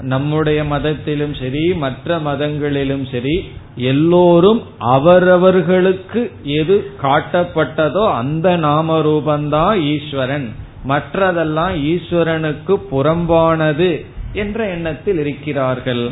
[0.00, 10.48] நம்முடைய மதத்திலும் சரி மற்ற மதங்களிலும் சரி எல்லோரும் அவரவர்களுக்கு எது காட்டப்பட்டதோ அந்த நாம ரூபந்தான் ஈஸ்வரன்.
[10.88, 16.10] மற்றதெல்லாம் ஈஸ்வரனுக்கு புறம்பானது என்ற எண்ணத்தில் இருக்கிறார்கள்.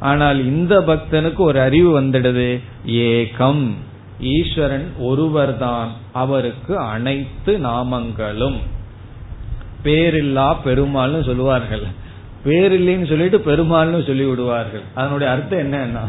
[0.00, 2.60] ஆனால் இந்த பக்தனுக்கு ஒரு அறிவு வந்துடுது.
[2.86, 3.64] ஏகம்.
[4.20, 5.90] ஈஸ்வரன் ஒருவர்தான்.
[6.12, 8.56] அவருக்கு அனைத்து நாமங்களும்.
[9.84, 11.82] பேரில்லா பெருமாள்னு சொல்லுவார்கள்.
[12.44, 16.04] பேரில்லைன்னு சொல்லிட்டு பெருமாள்னு சொல்லி விடுவார்கள் அதனுடைய அர்த்தம் என்னன்னா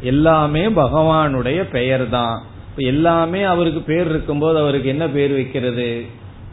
[0.00, 2.42] எல்லாமே பகவானுடைய பெயர் தான்
[2.76, 6.04] எல்லாமே அவருக்கு பேர் இருக்கும்போது அவருக்கு என்ன பேர் வைக்கிறது?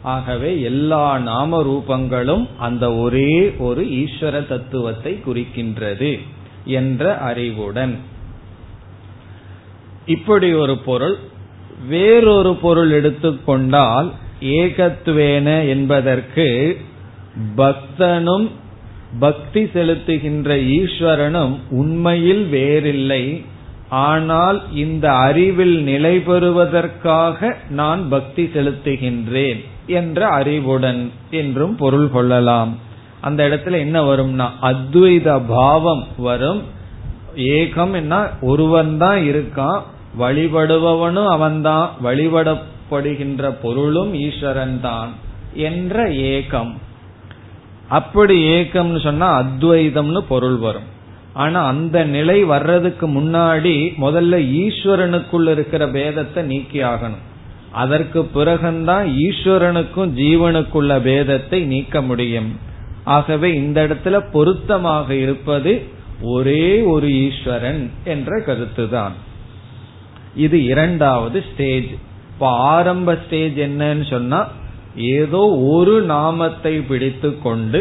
[0.02, 6.18] ஆகவே எல்லா நாம ரூபங்களும் அந்த ஒரே ஒரு ஈஸ்வர தத்துவத்தை குறிக்கின்றது
[6.64, 7.98] என்ற அறிவுடன்.
[10.08, 11.16] இப்படி ஒரு பொருள்
[11.88, 16.46] வேறொரு பொருள் எடுத்துக்கொண்டால் ஏகத்துவேன என்பதற்கு
[17.56, 18.50] பக்தனும்
[19.18, 23.44] பக்தி செலுத்துகின்ற ஈஸ்வரனும் உண்மையில் வேறில்லை.
[23.88, 32.78] ஆனால் இந்த அறிவில் நிலை பெறுவதற்காக நான் பக்தி செலுத்துகின்றேன் என்ற அறிவுடன் என்றும் பொருள் கொள்ளலாம்.
[33.20, 36.62] அந்த இடத்துல என்ன வரும்னா அத்வைத பாவம் வரும்.
[37.36, 38.28] ஏகம் என்ன?
[38.40, 39.82] ஒருவன் தான் இருக்கான்.
[40.18, 45.12] வழிபடுபவனும் அவன்தான் வழிபடப்படுகின்ற பொருளும் ஈஸ்வரன் தான்
[45.54, 46.74] என்ற ஏகம்
[47.88, 50.96] அப்படி ஏக்கம்னு சொன்னா அத்வைதம்னு பொருள் வரும்.
[51.32, 57.24] ஆனா அந்த நிலை வர்றதுக்கு முன்னாடி முதல்ல ஈஸ்வரனுக்குள்ள இருக்கிற பேதத்தை நீக்கி ஆகணும்.
[57.72, 62.58] அதற்கு பிறகுந்தான் ஈஸ்வரனுக்கும் ஜீவனுக்குள்ள பேதத்தை நீக்க முடியும்.
[63.04, 65.86] ஆகவே இந்த இடத்துல பொருத்தமாக இருப்பது
[66.22, 69.12] ஒரே ஒரு ஈஸ்வரன் என்ற கருத்துதான்.
[70.44, 71.90] இது இரண்டாவது ஸ்டேஜ்
[72.32, 74.40] இப்ப ஆரம்ப ஸ்டேஜ் என்னன்னு சொன்னா
[75.14, 75.40] ஏதோ
[75.72, 77.80] ஒரு நாமத்தை பிடித்து கொண்டு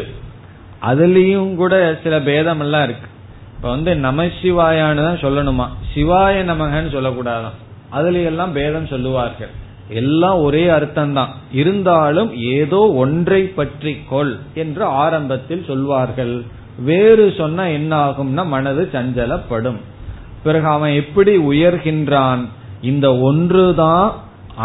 [0.90, 3.08] அதுலயும் கூட சில பேதம் எல்லாம் இருக்கு.
[3.56, 5.66] இப்ப வந்து நம சிவாயான்னு தான் சொல்லணுமா?
[5.94, 7.56] சிவாய நமகன்னு சொல்லக்கூடாதான்.
[7.90, 9.54] அதுல எல்லாம் பேதம் சொல்லுவார்கள்.
[10.02, 16.36] எல்லாம் ஒரே அர்த்தம் தான் இருந்தாலும் ஏதோ ஒன்றை பற்றி கொள் என்று ஆரம்பத்தில் சொல்வார்கள்.
[16.90, 19.80] வேறு சொன்னா என்ன ஆகும்னா மனது சஞ்சலப்படும்.
[20.48, 22.44] பிறகு அவன் எப்படி உயர்கின்றான்?
[22.82, 24.08] இந்த ஒன்றுதான்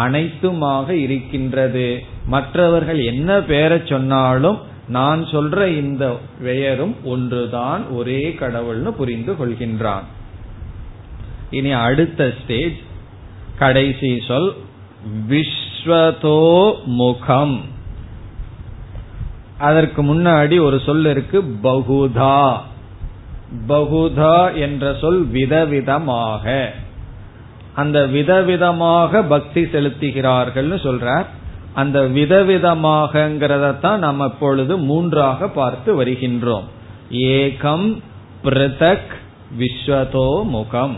[0.03, 1.87] அனைத்துமாக இருக்கின்றது.
[2.25, 6.03] மற்றவர்கள் என்ன பெயரை சொன்னாலும் நான் சொல்ற இந்த
[6.41, 10.05] பெயரும் ஒன்றுதான் ஒரே கடவுள்னு புரிந்து கொள்கின்றான்.
[11.49, 12.77] இனி அடுத்த ஸ்டேஜ்
[13.57, 14.49] கடைசி சொல்
[15.29, 16.41] விஸ்வதோ
[16.99, 17.55] முகம்.
[19.57, 22.39] அதற்கு முன்னாடி ஒரு சொல் இருக்கு பகுதா.
[23.67, 26.65] பகுதா என்ற சொல் விதவிதமாக.
[27.73, 31.25] அந்த விதவிதமாக பக்தி செலுத்துகிறார்கள்னு சொல்றார்.
[31.73, 36.67] அந்த விதவிதமாகங்கிறத தான் நாம் இப்பொழுது மூன்றாக பார்த்து வருகின்றோம்.
[37.11, 38.01] ஏகம்
[38.43, 39.13] பிரதக்
[39.59, 40.97] விஸ்வதோ முகம்.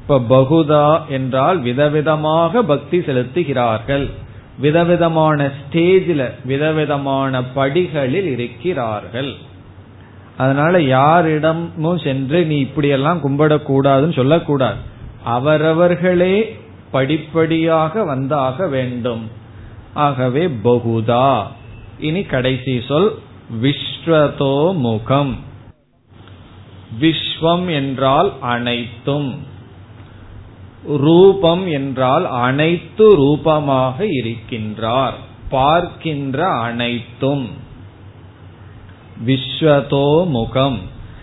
[0.00, 4.10] இப்ப பகுதா என்றால் விதவிதமாக பக்தி செலுத்துகிறார்கள்.
[4.58, 9.36] விதவிதமான ஸ்டேஜில் விதவிதமான படிகளில் இருக்கிறார்கள்.
[10.40, 14.78] அதனால யாரிடமும் சென்று நீ இப்படியெல்லாம் கும்பிடக்கூடாதுன்னு சொல்லக்கூடாது.
[15.24, 16.34] அவரவர்களே
[16.90, 19.24] படிப்படியாக வந்தாக வேண்டும்.
[19.94, 21.42] ஆகவே பகுதா.
[21.98, 23.10] இனி கடைசி சொல்
[23.62, 25.32] விஸ்வதோ முகம்.
[27.00, 29.30] விஸ்வம் என்றால் அனைத்தும்.
[30.86, 35.18] ரூபம் என்றால் அனைத்து ரூபமாக இருக்கின்றார்.
[35.50, 37.46] பார்க்கின்ற அனைத்தும்.
[39.26, 40.78] விஸ்வதோ முகம்.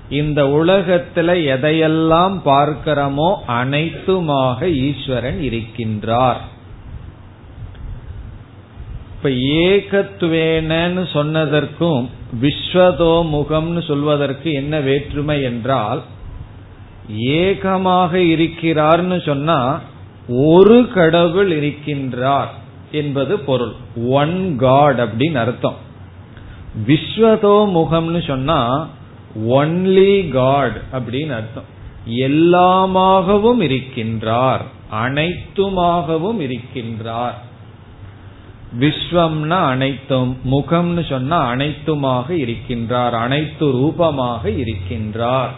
[0.09, 6.41] இந்த உலகத்துல எதையெல்லாம் பார்க்கிறோமோ அனைத்துமாக ஈஸ்வரன் இருக்கின்றார்.
[9.15, 9.29] இப்ப
[9.69, 12.01] ஏகத்துவேனன்னு சொன்னதற்கும்
[12.41, 16.01] விஸ்வதோ முகம்னு சொல்வதற்கு என்ன வேற்றுமை என்றால்
[17.17, 19.79] ஏகமாக இருக்கிறார்னு சொன்னா
[20.27, 22.51] ஒரு கடவுள் இருக்கின்றார்
[22.91, 23.73] என்பது பொருள்.
[23.95, 25.85] ஒன் காட் அப்படின்னு அர்த்தம்.
[26.85, 28.87] விஸ்வதோ முகம்னு சொன்னா
[29.47, 31.75] ஒன்லி காட் அப்படின்னு அர்த்தம்.
[32.07, 34.61] எல்லாமாகவும் இருக்கின்றார்
[35.03, 37.37] அனைத்துமாகவும் இருக்கின்றார்.
[38.79, 45.53] விஸ்வம்னா அனைத்தும் முகம்னு சொன்னா அனைத்துமாக இருக்கின்றார் அனைத்து ரூபமாக இருக்கின்றார்.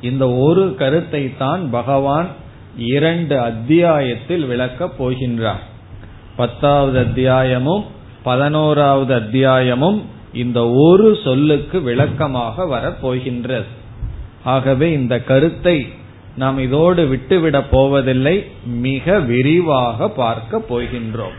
[0.00, 2.28] இந்த ஒரு கருத்தை தான் பகவான்
[2.76, 5.64] இரண்டு அத்தியாயத்தில் விளக்கப் போகின்றார்.
[6.36, 7.84] பத்தாவது அத்தியாயமும்
[8.22, 13.64] பதினோராவது அத்தியாயமும் இந்த ஒரு சொல்லுக்கு விளக்கமாக வரப்போகின்றது
[14.44, 15.88] ஆகவே இந்த கருத்தை
[16.36, 21.38] நாம் இதோடு விட்டுவிடப் போவதில்லை மிக விரிவாக பார்க்க போகின்றோம்.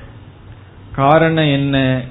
[0.95, 2.01] காரணம் என்ன?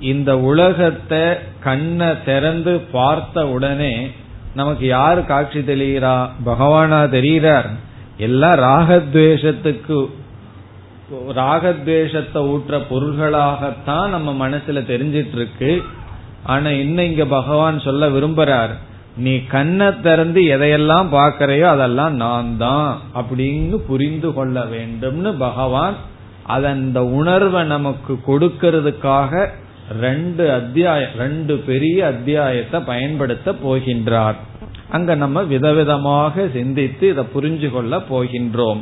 [0.00, 1.20] இந்த உலகத்தை
[1.62, 4.10] கண்ணை திறந்து பார்த்த உடனே
[4.54, 6.30] நமக்கு யாரு காட்சி தெரிகிறா?
[6.46, 7.70] பகவானா தெரிகிறார்.
[8.16, 10.10] எல்லாம் ராகத்வேஷத்துக்கு
[11.10, 15.82] ராகத்வேஷத்தை ஊற்ற பொருள்களாகத்தான் நம்ம மனசுல தெரிஞ்சிட்டு இருக்கு
[16.44, 18.70] ஆனா என்ன இங்க பகவான் சொல்ல விரும்புறார்
[19.16, 25.96] நீ கண்ணை திறந்து எதையெல்லாம் பார்க்கறையோ அதெல்லாம் நான் தான் அப்படின்னு புரிந்து கொள்ள வேண்டும்னு பகவான்
[26.44, 29.48] அந்த உணர்வை நமக்கு கொடுக்கறதுக்காக
[30.00, 34.34] ரெண்டு அத்தியாயம் ரெண்டு பெரிய அத்தியாயத்தை பயன்படுத்த போகின்றார்.
[34.90, 38.80] அங்க நம்ம விதவிதமாக சிந்தித்து இதை புரிஞ்சு கொள்ள போகின்றோம்.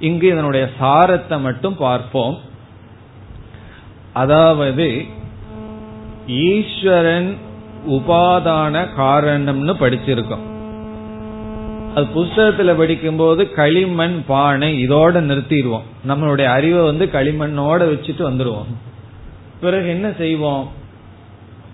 [0.00, 2.38] இங்கு இதனுடைய சாரத்தை மட்டும் பார்ப்போம்.
[4.12, 5.04] அதாவது
[6.26, 7.36] ஈஸ்வரன்
[7.88, 10.46] உபாதான காரணம்னு படிச்சிருக்கோம்.
[11.94, 15.82] அது புஸ்தகத்துல படிக்கும்போது களிமண் பானை இதோட நிறுத்திடுவோம்.
[16.08, 18.74] நம்மளுடைய அறிவை வந்து களிமண்ணோட வச்சுட்டு வந்துடுவோம்.
[19.60, 20.70] பிறகு என்ன செய்வோம்?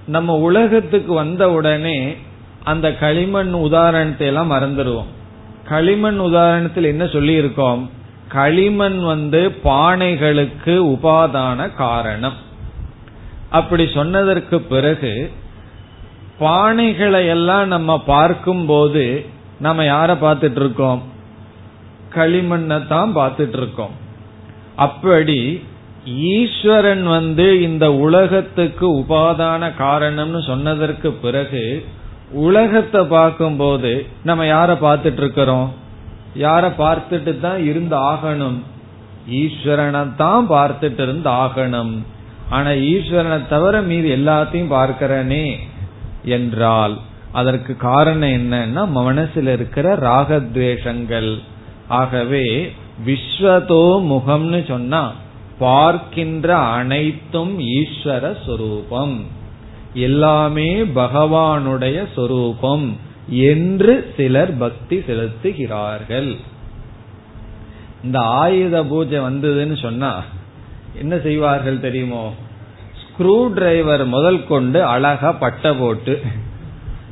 [0.07, 2.17] நம்ம உலகத்துக்கு வந்த உடனே
[2.65, 5.13] அந்த களிமண் உதாரணத்தை எல்லாம் மறந்துடுவோம்.
[5.65, 7.91] களிமண் உதாரணத்தில் என்ன சொல்லி இருக்கோம்
[8.35, 12.39] களிமண் வந்து பானைகளுக்கு உபாதான காரணம்.
[13.51, 15.13] அப்படி சொன்னதற்கு பிறகு
[16.41, 19.05] பானைகளை எல்லாம் நம்ம பார்க்கும் போது
[19.59, 21.03] நம்ம யார பார்த்துட்டு இருக்கோம்
[22.15, 23.95] களிமண்ணை தான் பார்த்துட்டு இருக்கோம்
[24.77, 25.39] அப்படி
[26.33, 31.63] ஈஸ்வரன் வந்து இந்த உலகத்துக்கு உபாதான காரணம்னு சொன்னதற்கு பிறகு
[32.47, 35.69] உலகத்தை பார்க்கும்போது நம்ம யார பார்த்துட்டு இருக்கிறோம்
[36.35, 38.59] யார பார்த்துட்டு தான் இருந்து ஆகணும்
[39.43, 41.95] ஈஸ்வரனை தான் பார்த்துட்டு இருந்து ஆகணும்
[42.51, 45.47] ஆனா ஈஸ்வரனை தவிர மீது எல்லாத்தையும் பார்க்கிறனே
[46.37, 46.95] என்றால்
[47.33, 51.33] அதற்கு காரணம் என்னன்னா மனசில் இருக்கிற ராகத்வேஷங்கள்.
[51.89, 52.47] ஆகவே
[53.07, 55.13] விஸ்வதோ முகம்னு சொன்னா
[55.59, 59.17] பார்க்கின்ற அனைத்தும் ஈஸ்வர சொரூபம்.
[59.95, 60.71] எல்லாமே
[61.01, 62.87] பகவானுடைய சொரூபம்.
[63.29, 66.37] என்று சிலர் பக்தி செலுத்துகிறார்கள்.
[68.05, 70.23] இந்த ஆயுத பூஜை வந்ததுன்னு சொன்னா
[70.99, 72.35] என்ன செய்வார்கள் தெரியுமோ?
[73.03, 76.23] ஸ்க்ரூ டிரைவர் முதல் கொண்டு அழகா பட்டை போட்டு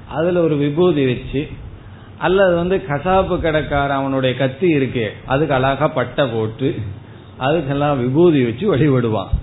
[0.09, 1.49] அதுல ஒரு விபூதி வச்சு
[2.19, 6.79] அல்லது வந்து கசாப்பு கடைக்கார அவனுடைய கத்தி இருக்கே அதுக்கு அழகா பட்டை போட்டு
[7.41, 9.42] அதுக்கெல்லாம் விபூதி வச்சு வழிபடுவான்.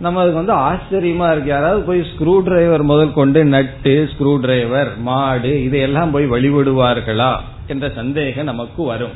[0.00, 1.50] நம்ம அதுக்கு வந்து ஆச்சரியமா இருக்கு.
[1.50, 7.32] யாராவது போய் ஸ்க்ரூ டிரைவர் முதல் கொண்டு நட்டு ஸ்க்ரூ டிரைவர் மாடு இதையெல்லாம் போய் வழிபடுவார்களா
[7.66, 9.14] என்ற சந்தேகம் நமக்கு வரும்.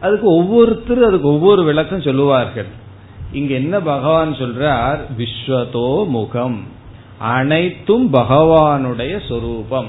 [0.00, 2.66] அதுக்கு ஒவ்வொருத்தரும் அதுக்கு ஒவ்வொரு விளக்கம் சொல்லுவார்கள்.
[3.32, 4.98] இங்க என்ன பகவான் சொல்றார்?
[5.18, 6.58] விஸ்வதோ முகம்.
[7.18, 9.88] அனைத்தும் பகவானுடைய சொரூபம்.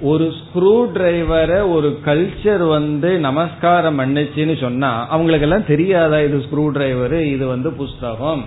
[0.00, 7.16] ஒரு ஸ்க்ரூ டிரைவரை ஒரு கல்ச்சர் வந்து நமஸ்காரம் பண்ணுச்சுன்னு சொன்னா அவங்களுக்கு எல்லாம் தெரியாதா இது ஸ்க்ரூ டிரைவர்
[7.22, 8.44] இது வந்து புஸ்தகம்?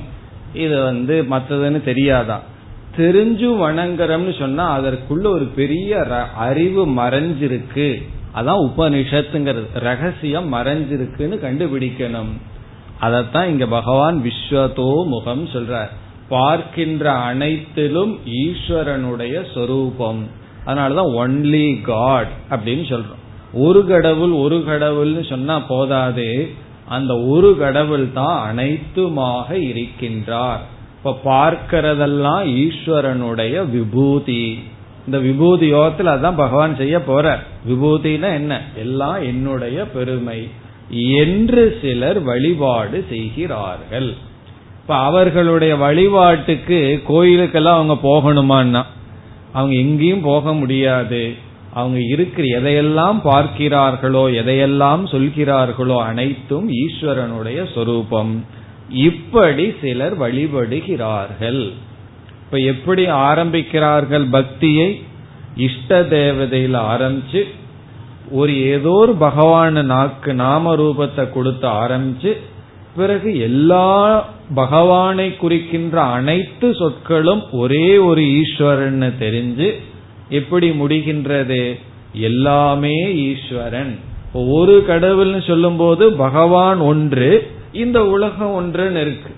[0.54, 2.40] இது வந்து மற்றதுன்னு தெரியாதான்.
[2.98, 6.04] தெரிஞ்சு வணங்குறோம்னு சொன்னா அதற்குள்ள ஒரு பெரிய
[6.36, 8.08] அறிவு மறைஞ்சிருக்கு.
[8.36, 9.66] அதான் உபனிஷத்துங்கிறது.
[9.74, 12.32] ரகசியம் மறைஞ்சிருக்குன்னு கண்டுபிடிக்கணும்.
[13.02, 15.90] அதத்தான் இங்க பகவான் விஸ்வதோ முகம் சொல்றார்.
[16.30, 20.28] பார்க்கின்ற அனைத்திலும் ஈஸ்வரனுடைய சொரூபம்.
[20.66, 23.22] அதனாலதான் ஒன்லி காட் அப்படின்னு சொல்றோம்.
[23.54, 26.50] ஒரு கடவுள் ஒரு கடவுள்னு சொன்னா போதாது.
[26.88, 30.60] அந்த ஒரு கடவுள் தான் அனைத்துமாக இருக்கின்றார்.
[30.98, 34.60] இப்ப பார்க்கிறதெல்லாம் ஈஸ்வரனுடைய விபூதி.
[35.06, 38.62] இந்த விபூதி யோகத்தில் அதான் பகவான் செய்ய போற விபூதினா என்ன?
[38.76, 40.48] எல்லாம் என்னுடைய பெருமை.
[40.90, 44.14] என்று சிலர் வழிபாடு செய்கிறார்கள்.
[44.82, 48.84] இப்ப அவர்களுடைய வழிபாட்டுக்கு கோயிலுக்கெல்லாம் அவங்க போகணுமான்னா
[49.54, 51.36] அவங்க எங்கேயும் போக முடியாது.
[51.74, 58.46] அவங்க இருக்கிற எதையெல்லாம் பார்க்கிறார்களோ எதையெல்லாம் சொல்கிறார்களோ அனைத்தும் ஈஸ்வரனுடைய சொரூபம்.
[58.90, 61.72] இப்படி சிலர் வழிபடுகிறார்கள்.
[62.46, 65.04] இப்ப எப்படி ஆரம்பிக்கிறார்கள் பக்தியை?
[65.56, 67.44] இஷ்ட தேவதையில ஆரம்பிச்சு
[68.32, 72.38] ஒரு ஏதோ ஒரு பகவான நாக்கு நாம ரூபத்தை கொடுத்து ஆரம்பிச்சு
[72.96, 79.74] பிறகு எல்லா பகவானை குறிக்கின்ற அனைத்து சொற்களும் ஒரே ஒரு ஈஸ்வரன் தெரிஞ்சு
[80.30, 81.80] எப்படி முடிகின்றது?
[82.14, 84.00] எல்லாமே ஈஸ்வரன்.
[84.34, 89.30] ஒரு கடவுள்னு சொல்லும் போது பகவான் ஒன்று இந்த உலகம் ஒன்றுன்னு இருக்கு.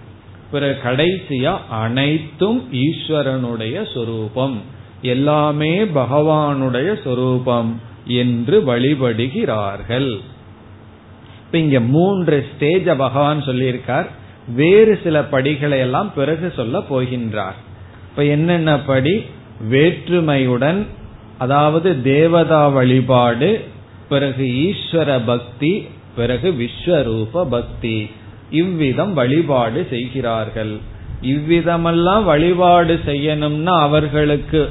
[0.52, 4.62] பிறகு கடைசியா அனைத்தும் ஈஸ்வரனுடைய சொரூபம்.
[5.02, 10.20] எல்லாமே பகவானுடைய சொரூபம் என்று வழிபடுகிறார்கள்.
[11.46, 14.08] இப்ப இங்க மூன்று ஸ்டேஜ பகவான் சொல்லியிருக்கார்.
[14.56, 17.58] வேறு சில படிகளை எல்லாம் பிறகு சொல்ல போகின்றார்.
[18.10, 19.26] இப்ப என்னென்ன படி?
[19.72, 20.86] வேற்றுமையுடன்
[21.38, 23.66] அதாவது தேவதா வழிபாடு
[24.10, 28.10] பிறகு ஈஸ்வர பக்தி பிறகு விஸ்வரூப பக்தி.
[28.50, 30.78] இவ்விதம் வழிபாடு செய்கிறார்கள்.
[31.22, 34.70] இவ்விதமெல்லாம் வழிபாடு செய்யணும்னா அவர்களுக்கு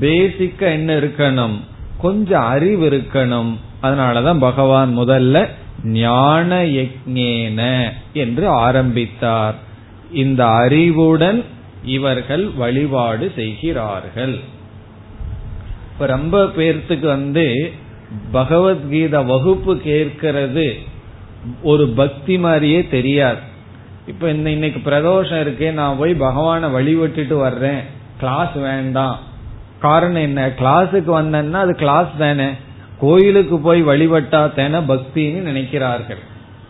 [0.00, 1.56] பேசிக்கா என்ன இருக்கணும்?
[1.98, 3.56] கொஞ்சம் அறிவு இருக்கணும்.
[3.82, 5.48] அதனாலதான் பகவான் முதல்ல
[5.84, 9.54] ஞான யக்ஞேன என்று ஆரம்பித்தார்.
[10.12, 11.44] இந்த அறிவுடன்
[11.84, 14.38] இவர்கள் வழிபாடு செய்கிறார்கள்.
[15.92, 17.72] இப்ப ரொம்ப பேர்த்துக்கு வந்து
[18.32, 20.78] பகவத்கீதை வகுப்பு கேட்கிறது
[21.62, 23.38] ஒரு பக்தி மாதிரியே தெரியாது.
[24.06, 27.80] இப்ப இந்த இன்னைக்கு பிரதோஷம் இருக்கே நான் போய் பகவானை வழிபட்டுட்டு வர்றேன்.
[28.18, 29.18] கிளாஸ் வேண்டாம்.
[29.78, 30.48] காரணம் என்ன?
[30.48, 32.48] கிளாஸுக்கு வந்தேன்னா அது கிளாஸ் தானே.
[32.98, 36.18] கோயிலுக்கு போய் வழிபட்டா தானே பக்தின்னு நினைக்கிறார்கள்.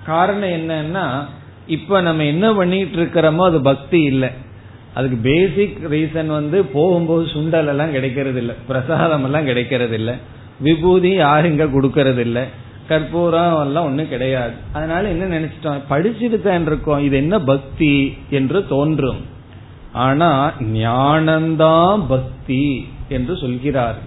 [0.07, 1.27] காரணம் என்னன்னா
[1.67, 4.31] இப்ப நம்ம என்ன பண்ணிட்டு இருக்கிறோமோ அது பக்தி இல்லை.
[4.95, 10.14] அதுக்கு பேசிக் ரீசன் வந்து போகும்போது சுண்டல் எல்லாம் கிடைக்கிறது இல்ல பிரசாதம் எல்லாம் கிடைக்கிறது இல்ல
[10.61, 12.47] விபூதி யாரும் இங்க கொடுக்கறது இல்ல
[12.88, 14.53] கற்பூரம் எல்லாம் ஒண்ணும் கிடையாது.
[14.72, 15.80] அதனால என்ன நினைச்சிட்டோம்?
[15.91, 17.05] படிச்சுட்டு தான் இருக்கோம்.
[17.05, 19.24] இது என்ன பக்தி என்று தோன்றும்.
[19.93, 23.99] ஆனா ஞானந்தான் பக்தி என்று சொல்கிறார்.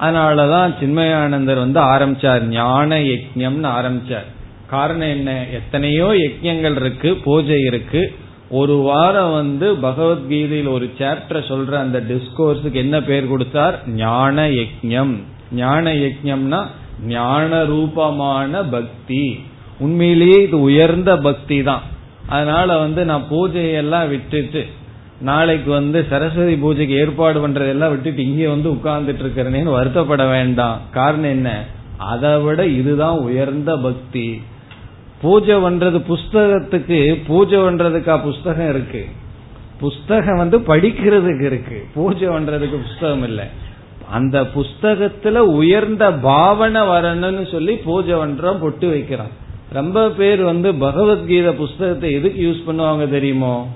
[0.00, 2.40] அதனாலதான் சின்மயானந்தர் வந்து ஆரம்பிச்சார்.
[2.40, 4.24] ஞான யஜ்யம்னு ஆரம்பிச்சார்.
[4.66, 5.46] காரணம் என்ன?
[5.46, 8.14] எத்தனையோ யஜ்யங்கள் இருக்கு பூஜை இருக்கு.
[8.60, 13.76] ஒரு வாரம் வந்து பகவத்கீதையில் ஒரு சாப்டர் சொல்ற அந்த டிஸ்கோர்ஸுக்கு என்ன பேர் கொடுத்தார்?
[13.88, 15.14] ஞான யஜ்யம்.
[15.52, 16.60] ஞான யஜ்யம்னா
[17.06, 19.24] ஞான ரூபமான பக்தி.
[19.78, 21.82] உண்மையிலேயே இது உயர்ந்த பக்தி தான்.
[22.28, 24.62] அதனால வந்து நான் பூஜையெல்லாம் விட்டுட்டு
[25.20, 30.78] நாளைக்கு வந்து சரஸ்வதி பூஜைக்கு ஏற்பாடு பண்றதெல்லாம் விட்டுட்டு இங்கே வந்து உட்கார்ந்துட்டு இருக்கிறேன்னு வருத்தப்பட வேண்டாம்.
[30.90, 31.50] காரணம் என்ன?
[31.96, 34.26] அதை விட இதுதான் உயர்ந்த பக்தி.
[35.20, 39.06] பூஜை பண்றது புஸ்தகத்துக்கு பூஜை பண்றதுக்கா புஸ்தகம் இருக்கு.
[39.80, 41.86] புஸ்தகம் வந்து படிக்கிறதுக்கு இருக்கு.
[41.94, 43.44] பூஜை பண்றதுக்கு புஸ்தகம் இல்லை.
[44.10, 49.32] அந்த புஸ்தகத்துல உயர்ந்த பாவனை வரணும்னு சொல்லி பூஜை பண்றோம் பொட்டு வைக்கிறான்
[49.72, 53.68] ரொம்ப பேர் வந்து பகவத்கீதை புஸ்தகத்தை எதுக்கு யூஸ் பண்ணுவாங்க தெரியுமோ?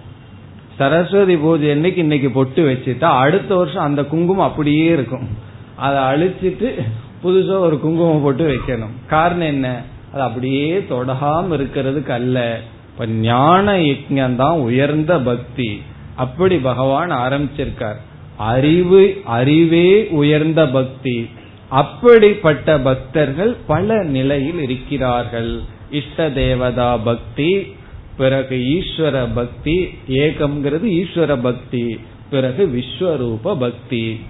[0.79, 5.29] சரஸ்வதி பூஜை என்னைக்கு இன்னைக்கு பொட்டு வச்சுட்டா அடுத்த வருஷம் அந்த குங்குமம் அப்படியே இருக்கும்.
[5.77, 6.83] அதை அழிச்சிட்டு
[7.25, 8.95] புதுசா ஒரு குங்குமம் போட்டு வைக்கணும்.
[9.07, 9.83] காரணம் என்ன?
[10.13, 12.61] அது அப்படியே தொடாம இருக்கிறதுக்கு அல்ல.
[12.93, 15.83] இப்ப ஞான யஜ்யம் தான் உயர்ந்த பக்தி.
[16.17, 18.01] அப்படி பகவான் ஆரம்பிச்சிருக்கார்.
[18.37, 21.29] அறிவு அறிவே உயர்ந்த பக்தி.
[21.69, 25.61] அப்படிப்பட்ட பக்தர்கள் பல நிலையில் இருக்கிறார்கள்.
[25.91, 27.75] இஷ்ட தேவதா பக்தி
[28.17, 32.01] பிறகு ஈஸ்வர பக்தி ஏகம்ங்கிறது ஈஸ்வர பக்தி
[32.31, 34.21] பிறகு விஸ்வரூப பக்தி.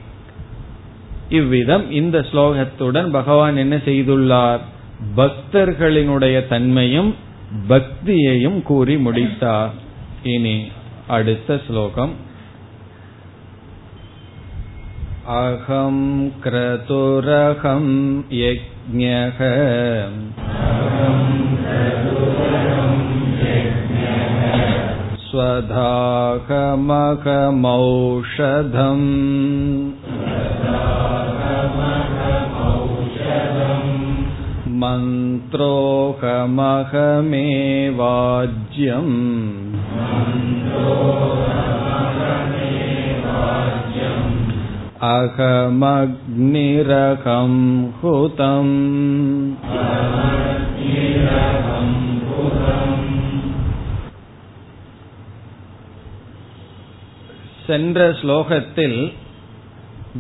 [1.29, 4.61] இவ்விதம் இந்த ஸ்லோகத்துடன் பகவான் என்ன செய்துள்ளார்?
[5.16, 7.12] பக்தர்களினுடைய தன்மையும்
[7.70, 9.74] பக்தியையும் கூறி முடித்தார்
[10.24, 10.58] இனி
[11.08, 12.14] அடுத்த ஸ்லோகம்
[15.40, 16.06] அகம்
[16.44, 17.92] கிரதுரகம்
[18.38, 19.40] யஜ்ஞக
[27.76, 29.10] स्वधाहमघमौषधम्
[37.96, 39.16] मन्त्रोऽहमहमेवाज्यम्
[46.16, 47.54] अहमग्निरहं
[48.02, 48.76] हुतम्
[57.68, 58.98] சென்ற ஸ்லோகத்தில்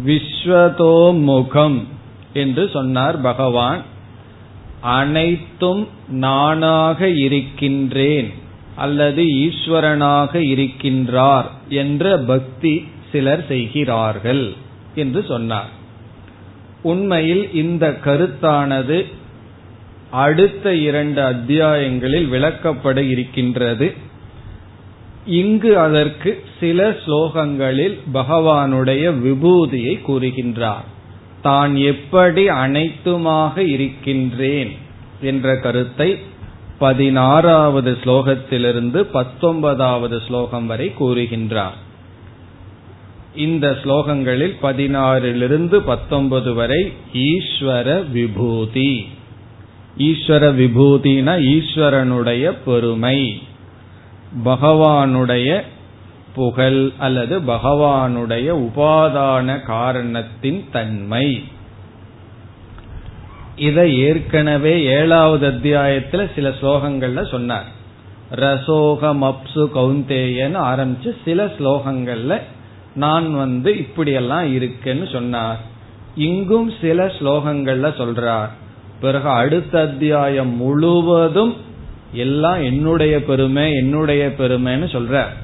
[0.05, 1.79] விஸ்வதோமுகம்
[2.33, 3.81] என்று சொன்னார் பகவான்
[4.80, 8.32] அனைத்தும் நானாக இருக்கின்றேன்
[8.76, 14.52] அல்லது ஈஸ்வரனாக இருக்கின்றார் என்ற பக்தி சிலர் செய்கிறார்கள்
[14.94, 15.68] என்று சொன்னார்.
[16.82, 19.04] உண்மையில் இந்த கருத்தானது
[20.10, 23.94] அடுத்த இரண்டு அத்தியாயங்களில் விளக்கப்பட இருக்கின்றது.
[25.26, 30.96] இங்கு அதற்கு சில ஸ்லோகங்களில் பகவானுடைய விபூதியை கூறுகின்றார்.
[31.42, 34.72] தான் எப்படி அனைத்துமாக இருக்கின்றேன்
[35.20, 36.18] என்ற கருத்தை
[36.78, 41.76] பதினாறாவது ஸ்லோகத்திலிருந்து பத்தொன்பதாவது ஸ்லோகம் வரை கூறுகின்றார்.
[43.34, 49.06] இந்த ஸ்லோகங்களில் பதினாறிலிருந்து பத்தொன்பது வரை ஈஸ்வர விபூதி.
[49.98, 53.42] ஈஸ்வர விபூதினா ஈஸ்வரனுடைய பெருமை
[54.44, 55.62] பகவானுடைய
[56.38, 61.26] புகழ் அல்லது பகவானுடைய உபாதான காரணத்தின் தன்மை.
[63.56, 67.68] இதை ஏற்கனவே ஏழாவது அத்தியாயத்துல சில ஸ்லோகங்கள்ல சொன்னார்.
[68.30, 72.38] ரசோகம் அப்சு கவுந்தேயன்னு ஆரம்பிச்சு சில ஸ்லோகங்கள்ல
[72.94, 75.60] நான் வந்து இப்படியெல்லாம் இருக்குன்னு சொன்னார்.
[76.16, 78.52] இங்கும் சில ஸ்லோகங்கள்ல சொல்றார்.
[79.00, 81.54] பிறகு அடுத்த அத்தியாயம் முழுவதும்
[82.12, 85.34] எல்லாம் என்னுடைய பெருமை என்னுடைய பெருமைன்னு சொல்றார்.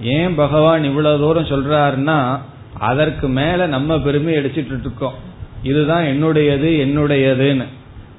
[0.00, 2.38] ஏன் பகவான் இவ்வளவு தூரம் சொல்றாருன்னா
[2.78, 5.24] அதற்கு மேல நம்ம பெருமை அடிச்சிட்டு இருக்கோம்
[5.62, 7.64] இதுதான் என்னுடையது என்னுடையதுன்னு.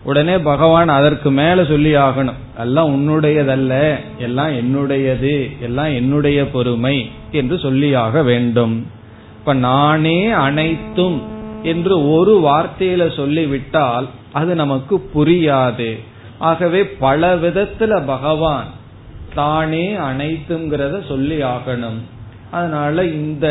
[0.03, 2.39] உடனே பகவான் அதற்கு மேல சொல்லி ஆகணும்.
[2.57, 8.87] எல்லாம் உன்னுடையதல்ல எல்லாம் என்னுடையது எல்லாம் என்னுடைய பொறுமை என்று சொல்லியாக வேண்டும்.
[9.39, 11.21] இப்ப நானே அனைத்தும்
[11.63, 15.99] என்று ஒரு வார்த்தையில சொல்லிவிட்டால் அது நமக்கு புரியாது.
[16.37, 18.65] ஆகவே பல விதத்துல பகவான்
[19.41, 21.99] தானே அனைத்துங்கிறத சொல்லி ஆகணும்.
[22.51, 23.45] அதனால இந்த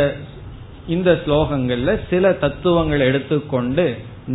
[0.94, 3.86] இந்த ஸ்லோகங்கள்ல சில தத்துவங்கள் எடுத்துக்கொண்டு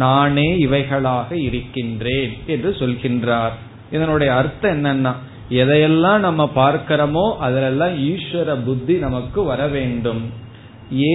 [0.03, 3.55] நானே இவைகளாக இருக்கின்றேன் என்று சொல்கின்றார்.
[3.91, 5.13] இதனுடைய அர்த்தம் என்னன்னா
[5.61, 10.21] எதையெல்லாம் நம்ம பார்க்கிறோமோ அதிலெல்லாம் ஈஸ்வர புத்தி நமக்கு வர வேண்டும்.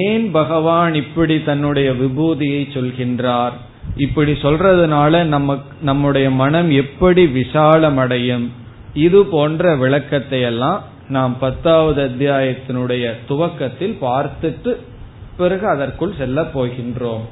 [0.01, 3.55] ஏன் பகவான் இப்படி தன்னுடைய விபூதியை சொல்கின்றார்?
[3.97, 8.47] இப்படி சொல்றதுனால நம்ம நம்முடைய மனம் எப்படி விசாலமடையும்?
[8.97, 14.73] இது போன்ற விளக்கத்தை எல்லாம் நாம் பத்தாவது அத்தியாயத்தினுடைய துவக்கத்தில் பார்த்துட்டு
[15.37, 17.25] பிறகு அதற்குள் செல்ல போகின்றோம்.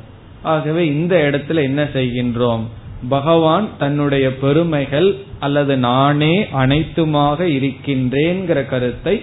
[0.42, 2.64] ஆகவே இந்த இடத்துல என்ன செய்கின்றோம்?
[3.08, 5.08] பகவான் தன்னுடைய பெருமைகள்
[5.40, 9.16] அல்லது நானே அனைத்துமாக இருக்கின்றேங்கிற கருத்தை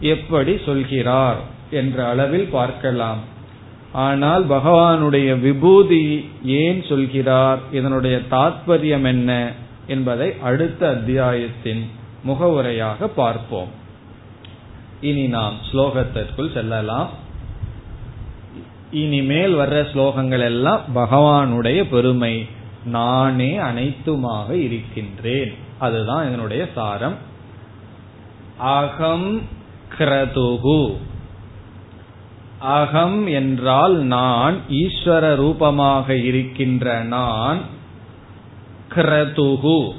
[0.00, 1.40] எப்படி சொல்கிறார்
[1.70, 3.20] என்ற அளவில் பார்க்கலாம்.
[4.06, 6.04] ஆனால் பகவானுடைய விபூதி
[6.44, 7.58] ஏன் சொல்கிறார்?
[7.72, 9.32] இதனுடைய தாத்பரியம் என்ன?
[9.88, 11.90] என்பதை அடுத்த அத்தியாயத்தின்
[12.22, 13.68] முகவுரையாக பார்ப்போம்.
[15.00, 17.08] இனி நாம் ஸ்லோகத்திற்குள் செல்லலாம்.
[18.90, 22.46] இனிமேல் வர்ற ஸ்லோகங்கள் எல்லாம் பகவானுடைய பெருமை.
[22.84, 25.54] நானே அனைத்துமாக இருக்கின்றேன்.
[25.78, 27.14] அதுதான் இதனுடைய சாரம்.
[28.58, 29.40] அகம்
[29.98, 30.94] கிரதுகு.
[32.58, 37.76] அகம் என்றால் நான் ஈஸ்வர ரூபமாக இருக்கின்ற நான்
[38.94, 39.90] கிரதுகு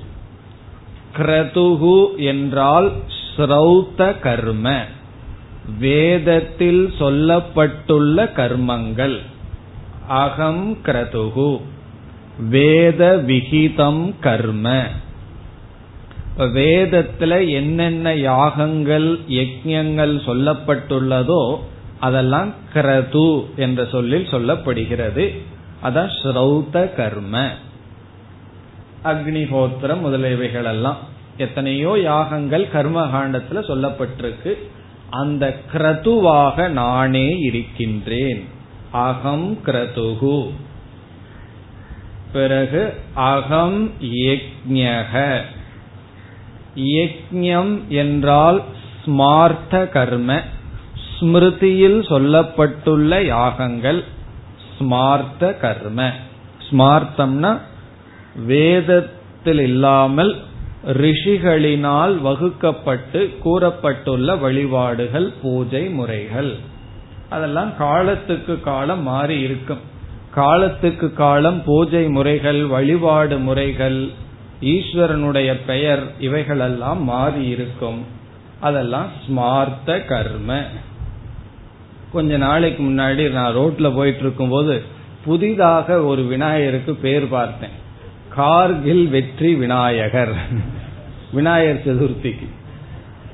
[1.17, 2.91] கிரதுகு என்றால்
[3.37, 4.83] ஸ்ரௌத்த கர்ம.
[5.79, 9.17] வேதத்தில் சொல்லப்பட்டுள்ள கர்மங்கள்.
[10.07, 11.61] அகம் கிரதுகு
[12.49, 14.83] வேத விகிதம் கர்ம.
[16.37, 21.59] வேதத்துல என்னென்ன யாகங்கள் யஜ்யங்கள் சொல்லப்பட்டுள்ளதோ
[21.99, 25.37] அதெல்லாம் கிரது என்ற சொல்லில் சொல்லப்படுகிறது.
[25.83, 27.49] அதான் ஸ்ரௌத கர்ம.
[29.03, 30.97] அக்னிஹோத்திரம் முதலியவைகள் எல்லாம்
[31.37, 34.57] எத்தனையோ யாகங்கள் கர்மகாண்டத்துல சொல்லப்பட்டிருக்கு.
[35.09, 38.47] அந்த கிரதுவாக நானே இருக்கின்றேன்.
[38.91, 40.49] அகம் கிரதுகு.
[42.33, 45.41] பிறகு அகம் யக்ஞக.
[46.75, 48.63] யக்ஞம் என்றால்
[49.05, 50.43] ஸ்மார்த்த கர்ம
[51.05, 54.03] ஸ்மிருதியில் சொல்லப்பட்டுள்ள யாகங்கள்
[54.79, 56.11] ஸ்மார்த்த கர்ம.
[56.71, 57.59] ஸ்மார்த்தம்னா
[58.45, 60.37] வேதத்தில் இல்லாமல்
[60.87, 66.55] ரிஷிகளினால் வகுக்கப்பட்டு கூறப்பட்டுள்ள வழிபாடுகள் பூஜை முறைகள்.
[67.29, 69.77] அதெல்லாம் காலத்துக்கு காலம் மாறி இருக்கும்.
[70.31, 74.09] காலத்துக்கு காலம் பூஜை முறைகள் வழிபாடு முறைகள்
[74.61, 78.05] ஈஸ்வரனுடைய பெயர் இவைகளெல்லாம் மாறி இருக்கும்.
[78.59, 80.61] அதெல்லாம் ஸ்மார்த்த கர்ம.
[82.11, 84.83] கொஞ்ச நாளைக்கு முன்னாடி நான் ரோட்ல போயிட்டு இருக்கும் போது
[85.25, 87.87] புதிதாக ஒரு விநாயகருக்கு பேர் பார்த்தேன்.
[88.35, 90.33] கார்கில் வெற்றி விநாயகர்.
[91.31, 92.47] விநாயகர் சதுர்த்திக்கு.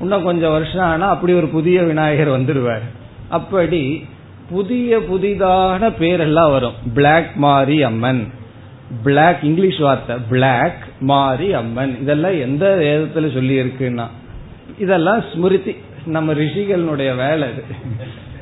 [0.02, 2.86] இன்னும் கொஞ்சம் வருஷம் ஆனா அப்படி ஒரு புதிய விநாயகர் வந்துடுவார்.
[3.30, 4.06] அப்படி
[4.50, 6.78] புதிய புதிதான பேரெல்லாம் வரும்.
[6.94, 8.28] Black Mari Amman
[9.04, 10.16] black English வார்த்தை.
[10.30, 14.08] பிளாக் மாரி அம்மன் இதெல்லாம் எந்த வேதத்துல சொல்லி இருக்குன்னா
[14.80, 15.76] இதெல்லாம் ஸ்மிருதி
[16.06, 17.64] நம்ம ரிஷிகளுடைய வேலை இது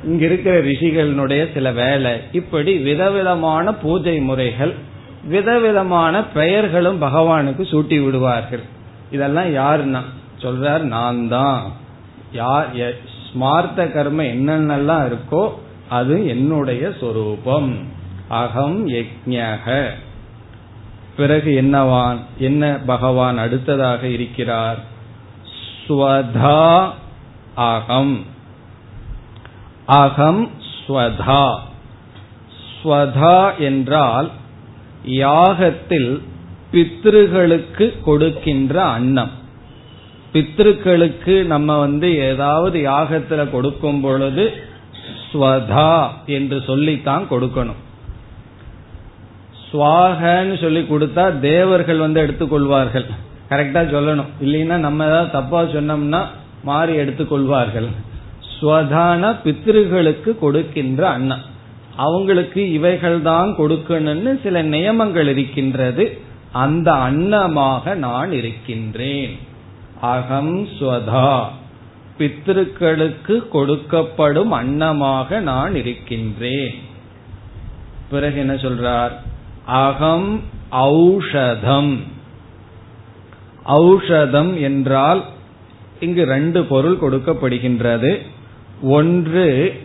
[0.05, 2.11] இங்க இருக்கிற ரிஷிகளுடைய சில வேலை.
[2.31, 4.73] இப்படி விதவிதமான பூஜை முறைகள்
[5.24, 8.63] விதவிதமான பெயர்களும் பகவானுக்கு சூட்டி விடுவார்கள்.
[9.11, 10.01] இதெல்லாம் யாருன்னா?
[10.41, 11.71] சொல்றார் நான் தான்
[12.32, 15.49] யார் ஸ்மார்த்த கர்ம என்னென்னலாம் இருக்கோ
[15.89, 17.88] அது என்னுடைய சொரூபம்.
[18.28, 19.89] அகம் யஜ்ஞக.
[21.17, 22.17] பிறகு என்னவான்?
[22.38, 24.78] என்ன பகவான் அடுத்ததாக இருக்கிறார்?
[25.88, 26.89] ஸ்வதா
[27.55, 28.26] அகம்.
[29.86, 30.49] அகம்
[30.88, 31.59] ஸ்வதா.
[32.84, 34.30] ஸ்வதா என்றால்
[35.05, 36.21] யாகத்தில்
[36.71, 39.31] பித்ருகளுக்கு கொடுக்கின்ற அன்னம்.
[40.33, 44.53] பித்ருக்களுக்கு நம்ம வந்து ஏதாவது யாகத்துல கொடுக்கும் பொழுது
[45.33, 47.81] ஸ்வதா என்று சொல்லித்தான் கொடுக்கணும்.
[49.71, 53.05] சுவாகன்னு சொல்லி கொடுத்தா தேவர்கள் வந்து எடுத்துக்கொள்வார்கள்.
[53.49, 54.29] கரெக்டா சொல்லணும்.
[54.41, 56.25] இல்லைன்னா நம்ம ஏதாவது தப்பா சொன்னோம்னா
[56.63, 57.87] மாறி எடுத்துக்கொள்வார்கள்.
[58.61, 61.51] ஸ்வதான பித்ருகளுக்கு கொடுக்கின்ற அன்னம்.
[61.95, 66.17] அவங்களுக்கு இவைகள் தான் கொடுக்கணும்னு சில நியமங்கள் இருக்கின்றது.
[66.51, 69.37] அந்த அன்னமாக நான் இருக்கின்றேன்.
[70.01, 71.45] அகம் ஸ்வதா.
[72.17, 76.73] பித்திருக்களுக்கு கொடுக்கப்படும் அன்னமாக நான் இருக்கின்றேன்.
[78.09, 79.11] பிறகு என்ன சொல்றார்?
[79.65, 80.41] அகம்
[80.71, 81.97] ஔஷதம்.
[83.65, 85.23] ஔஷதம் என்றால்
[85.99, 88.17] இங்கு ரெண்டு பொருள் கொடுக்கப்படுகின்றது.
[88.81, 89.81] ஒன்று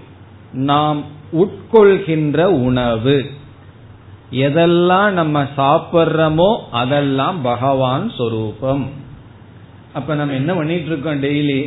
[0.52, 3.18] நாம் உட்கொள்கின்ற உணவு.
[4.46, 8.84] எதெல்லாம் நம்ம சாப்பிட்றோமோ அதெல்லாம் பகவான் சொரூபம்.
[9.92, 11.60] அப்ப நம்ம என்ன பண்ணிட்டு இருக்கோம் டெய்லி?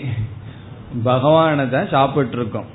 [1.04, 2.70] பகவானை தான் சாப்பிட்டு இருக்கோம்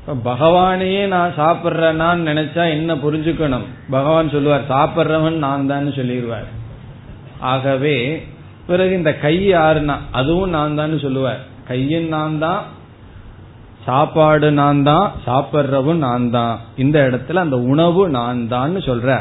[0.00, 3.66] இப்ப பகவானையே நான் சாப்பிட்றேனான்னு நினைச்சா என்ன புரிஞ்சுக்கணும்?
[3.90, 6.48] பகவான் சொல்லுவார் சாப்பிட்றவன் நான் தான் சொல்லிடுவார்
[7.52, 7.96] ஆகவே
[8.66, 11.40] பிறகு இந்த கை யாருன்னா அதுவும் நான் தான் சொல்லுவார்.
[11.68, 12.62] கையும் நான் தான்
[13.84, 19.20] சாப்பாடு நான் தான் சாப்பிட்றவும் நான் தான் இந்த இடத்துல அந்த உணவு நான் தான் சொல்ற.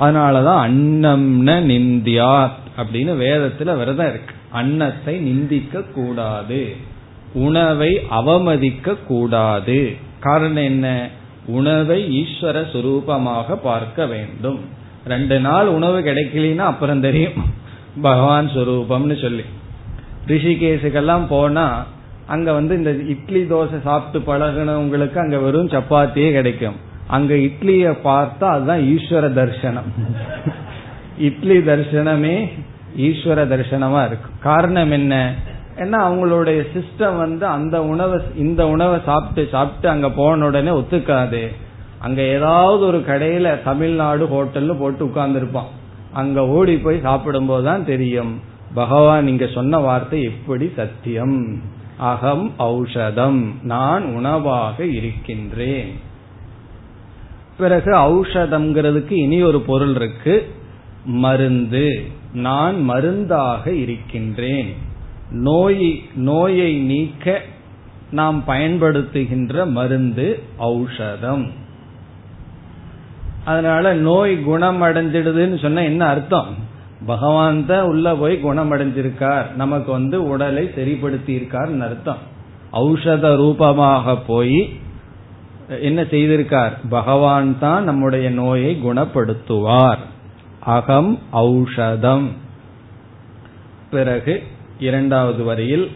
[0.00, 2.48] அதனாலதான் அன்னம்ன நிந்தியா
[2.78, 4.34] அப்படின்னு வேதத்துல விரதம் இருக்கு.
[4.50, 6.76] அன்னத்தை நிந்திக்க கூடாது
[7.34, 11.08] உணவை அவமதிக்க கூடாது காரணம் என்ன?
[11.46, 14.60] உணவை ஈஸ்வர சுரூபமாக பார்க்க வேண்டும்.
[15.06, 17.32] ரெண்டு நாள் உணவு கிடைக்கலன்னா அப்புறம் தெரியும்.
[18.02, 19.44] பகவான் சுரூபம்னு சொல்லி.
[20.26, 21.86] ரிஷிகேஷுக்கெல்லாம் போனா
[22.30, 26.76] அங்க வந்து இந்த இட்லி தோசை சாப்பிட்டு பழகினவங்களுக்கு அங்க வெறும் சப்பாத்தியே கிடைக்கும்.
[27.06, 29.88] அங்க இட்லிய பார்த்தா அதுதான் ஈஸ்வர தர்சனம்.
[31.18, 32.34] இட்லி தர்சனமே
[32.96, 34.36] ஈஸ்வர தர்சனமா இருக்கும்.
[34.42, 35.14] காரணம் என்ன?
[35.76, 41.42] ஏன்னா அவங்களுடைய சிஸ்டம் வந்து அந்த உணவை இந்த உணவை சாப்பிட்டு சாப்பிட்டு அங்க போன உடனே ஒத்துக்காது.
[41.98, 45.70] அங்க ஏதாவது ஒரு கடையில தமிழ்நாடு ஹோட்டல்னு போட்டு உட்கார்ந்துருப்பான்.
[46.12, 48.32] அங்க ஓடி போய் சாப்பிடும் போதுதான் தெரியும்.
[48.74, 51.38] பகவான் இங்க சொன்ன வார்த்தை எப்படி சத்தியம்?
[52.00, 53.52] அகம் ஔஷதம்.
[53.62, 55.92] நான் உணவாக இருக்கின்றேன்.
[57.58, 60.54] பிறகு ஔஷதம்ங்கிறதுக்கு இனி ஒரு பொருள் இருக்கு.
[61.04, 62.04] மருந்து.
[62.32, 64.74] நான் மருந்தாக இருக்கின்றேன்.
[65.30, 67.42] நோய் நோயை நீக்க
[68.10, 71.48] நாம் பயன்படுத்துகின்ற மருந்து ஔஷதம்.
[73.44, 76.54] அதனால நோய் குணம் அடைஞ்சிடுதுன்னு சொன்ன என்ன அர்த்தம்?
[77.06, 79.54] பகவான் தான் உள்ள போய் குணமடைஞ்சிருக்கார்.
[79.54, 82.16] நமக்கு வந்து உடலை சரிப்படுத்தி இருக்கார் அர்த்தம்.
[82.72, 84.78] ஔஷத ரூபமாக போய்
[85.80, 86.72] என்ன செய்திருக்கார்?
[86.88, 89.98] பகவான் தான் நம்முடைய நோயை குணப்படுத்துவார்.
[90.60, 92.26] அகம் ஔஷதம்.
[93.90, 94.42] பிறகு
[94.78, 95.90] இரண்டாவது வரியில்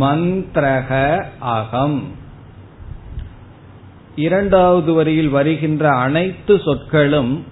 [0.00, 2.02] மந்திரக அகம்.
[4.16, 7.44] இரண்டாவது வரியில் வருகின்ற அனைத்து சொற்களும்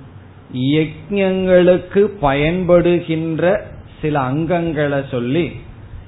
[0.54, 3.60] யஜ்யங்களுக்கு பயன்படுகின்ற
[4.02, 5.50] சில அங்கங்களை சொல்லி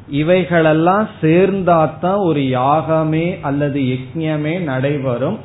[0.09, 5.39] இவைகளெல்லாம் சேர்ந்தாத்தான் ஒரு யாகமே அல்லது யஜ்யமே நடைபெறும்.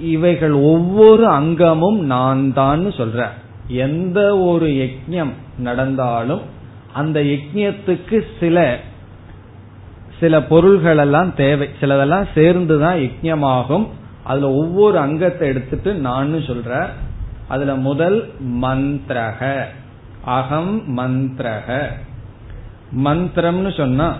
[0.00, 3.28] இவைகள் ஒவ்வொரு அங்கமும் நான் தான் சொல்ற.
[3.68, 6.40] எந்த ஒரு யஜ்யம் நடந்தாலும்
[6.92, 8.78] அந்த யஜ்யத்துக்கு சில
[10.20, 11.68] சில பொருள்கள் எல்லாம் தேவை.
[11.80, 13.86] சிலதெல்லாம் சேர்ந்துதான் யஜ்யமாகும்
[14.24, 16.86] அதுல ஒவ்வொரு அங்கத்தை எடுத்துட்டு நான் சொல்ற.
[17.48, 18.30] அதுல முதல்
[18.62, 19.64] மந்திரக.
[20.24, 21.86] அகம் மந்திரக.
[23.04, 24.16] மந்திரம்னு சொன்னா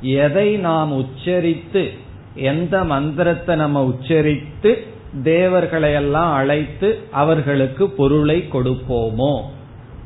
[0.00, 1.90] எதை நாம் உச்சரித்து
[2.34, 4.86] எந்த மந்திரத்தை நம்ம உச்சரித்து
[5.22, 9.42] தேவர்களை எல்லாம் அழைத்து அவர்களுக்கு பொருளை கொடுப்போமோ?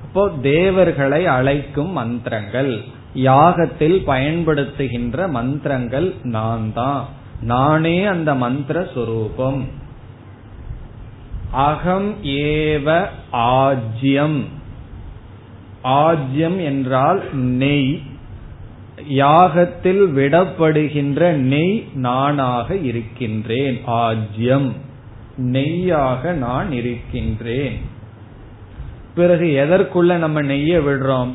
[0.03, 2.81] அப்போ தேவர்களை அழைக்கும் மந்திரங்கள்
[3.15, 7.07] யாகத்தில் பயன்படுத்துகின்ற மந்திரங்கள் நான் தான்
[7.43, 9.81] நானே அந்த மந்திர சொரூபம்.
[11.53, 14.41] அகம் ஏவ ஆஜ்யம்.
[15.85, 18.01] ஆஜ்யம் என்றால் நெய்.
[19.11, 23.81] யாகத்தில் விடப்படுகின்ற நெய் நானாக இருக்கின்றேன்.
[23.87, 24.73] ஆஜ்யம்.
[25.37, 27.79] நெய்யாக நான் இருக்கின்றேன்.
[29.15, 31.31] பிறகு எதற்குள்ள நம்ம நெய்ய விடுறோம்?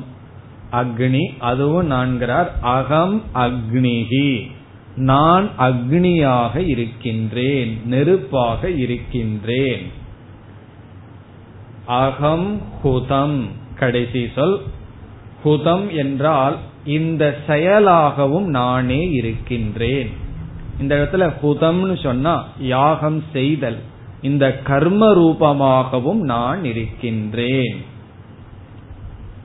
[0.71, 1.37] அக்னி.
[1.39, 2.51] அதுவும் நான்கிறார்.
[2.61, 4.51] அகம் அக்னிகி
[4.95, 7.81] நான் அக்னியாக இருக்கின்றேன்.
[7.89, 9.96] நெருப்பாக இருக்கின்றேன்.
[11.87, 14.61] அகம் ஹுதம் கடைசி சொல்.
[15.45, 20.09] ஹுதம் என்றால் இந்த செயலாகவும் நானே இருக்கின்றேன்.
[20.79, 23.79] இந்த இடத்துல ஹுதம்னு சொன்னா யாகம் செய்தல்.
[24.21, 27.85] இந்த கர்ம ரூபமாகவும் நான் இருக்கின்றேன்.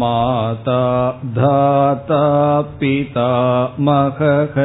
[0.02, 0.84] माता
[1.38, 2.22] धाता
[2.80, 4.58] पितामहः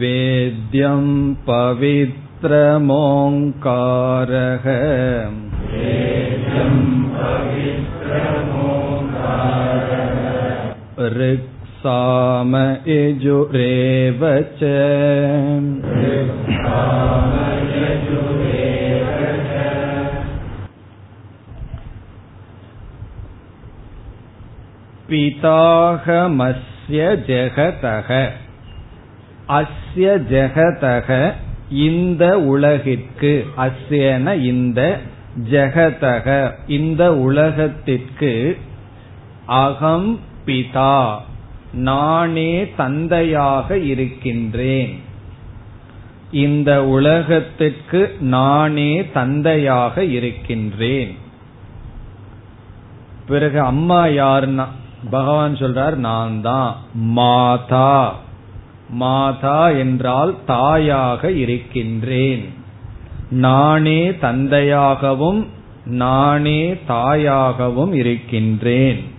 [0.00, 1.04] वेद्यं
[1.48, 2.06] पवित्रमोङ्कारः
[11.16, 12.56] ऋक्साम
[12.88, 14.22] यजुरेव
[14.60, 14.72] च
[25.11, 28.27] பிதாகமஸ்ய ஜெகதக.
[29.47, 31.33] அஸ்ய ஜெகதக
[31.69, 34.99] இந்த உலகிற்கு அஸ்யன இந்த
[35.51, 38.57] ஜெகதக இந்த உலகத்திற்கு
[39.45, 41.17] அகம் பிதா
[41.73, 44.99] நானே தந்தையாக இருக்கின்றேன்.
[46.31, 51.15] இந்த உலகத்திற்கு நானே தந்தையாக இருக்கின்றேன்.
[53.27, 54.67] பிறகு அம்மா யாருன்னா
[55.09, 58.13] பகவான் சொல்றார் நான் தான் மாதா.
[58.89, 62.53] மாதா என்றால் தாயாக இருக்கின்றேன்.
[63.29, 65.47] நானே தந்தையாகவும்
[65.85, 69.11] நானே தாயாகவும் இருக்கின்றேன்.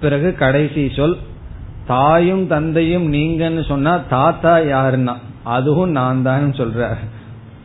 [0.00, 1.16] பிறகு கடைசி சொல்
[1.86, 5.16] தாயும் தந்தையும் நீங்கன்னு சொன்னா தாத்தா யாருன்னா?
[5.42, 6.96] அதுவும் நான் தான் சொல்ற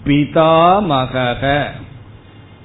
[0.05, 1.63] பிதா மகக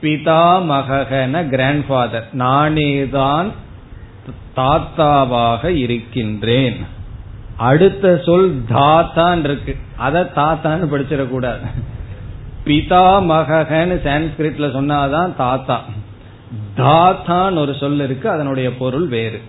[0.03, 3.53] பிதா மகன கிராண்ட்ஃபாதர் நானேதான்
[4.57, 6.87] தாத்தாவாக இருக்கின்றேன்.
[7.57, 9.77] அடுத்த சொல் தாத்தான் இருக்கு.
[9.97, 11.67] அத தாத்தான்னு படிச்சிடக்கூடாது.
[12.65, 15.85] பிதா மகன்னு சான்ஸ்கிரிட்ல சொன்னாதான் தாத்தா.
[16.75, 19.43] தாத்தான் ஒரு சொல் இருக்கு அதனுடைய பொருள் வேறு.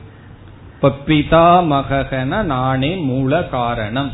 [0.74, 4.12] இப்ப பிதா மகன நானே மூல காரணம்.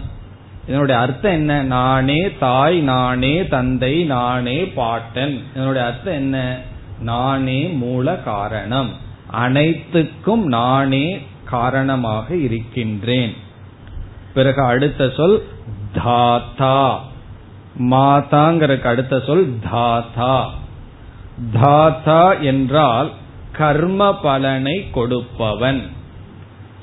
[0.67, 1.63] இதனுடைய அர்த்தம் என்ன?
[1.63, 5.41] நானே தாய் நானே தந்தை நானே பாட்டன்.
[5.55, 6.57] இதனுடைய அர்த்தம் என்ன?
[6.99, 9.11] நானே மூல காரணம்.
[9.33, 13.33] அனைத்துக்கும் நானே காரணமாக இருக்கின்றேன்.
[14.33, 15.47] பிறகு அடுத்த சொல்
[16.03, 17.03] தாத்தா.
[17.79, 20.53] மாதாங்கிறதுக்கு அடுத்த சொல் தாத்தா.
[21.53, 23.11] தாத்தா என்றால்
[23.51, 25.81] கர்ம பலனை கொடுப்பவன்.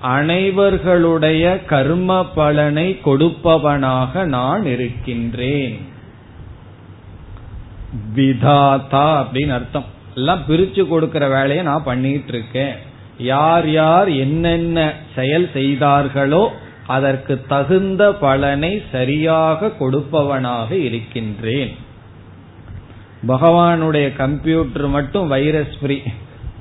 [0.02, 5.86] அனைவர்களுடைய கர்ம பலனை கொடுப்பவனாக நான் இருக்கின்றேன்.
[8.16, 9.98] விதாதா அப்படின்னு அர்த்தம்.
[10.14, 12.74] எல்லாம் பிரிச்சு கொடுக்கிற வேலையை நான் பண்ணிட்டு இருக்கேன்
[13.18, 16.42] யார் யார் என்னென்ன செயல் செய்தார்களோ
[16.86, 21.72] அதற்கு தகுந்த பலனை சரியாக கொடுப்பவனாக இருக்கின்றேன்.
[23.28, 25.98] பகவானுடைய கம்ப்யூட்டர் மட்டும் வைரஸ் ஃப்ரீ.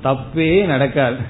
[0.04, 1.20] தப்பே நடக்காது.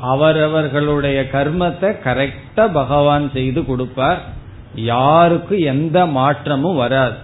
[0.00, 4.20] அவரவர்களுடைய கர்மத்தை கரெக்டா பகவான் செய்து கொடுப்பார்.
[4.74, 7.18] யாருக்கும் எந்த மாற்றமும் வராது.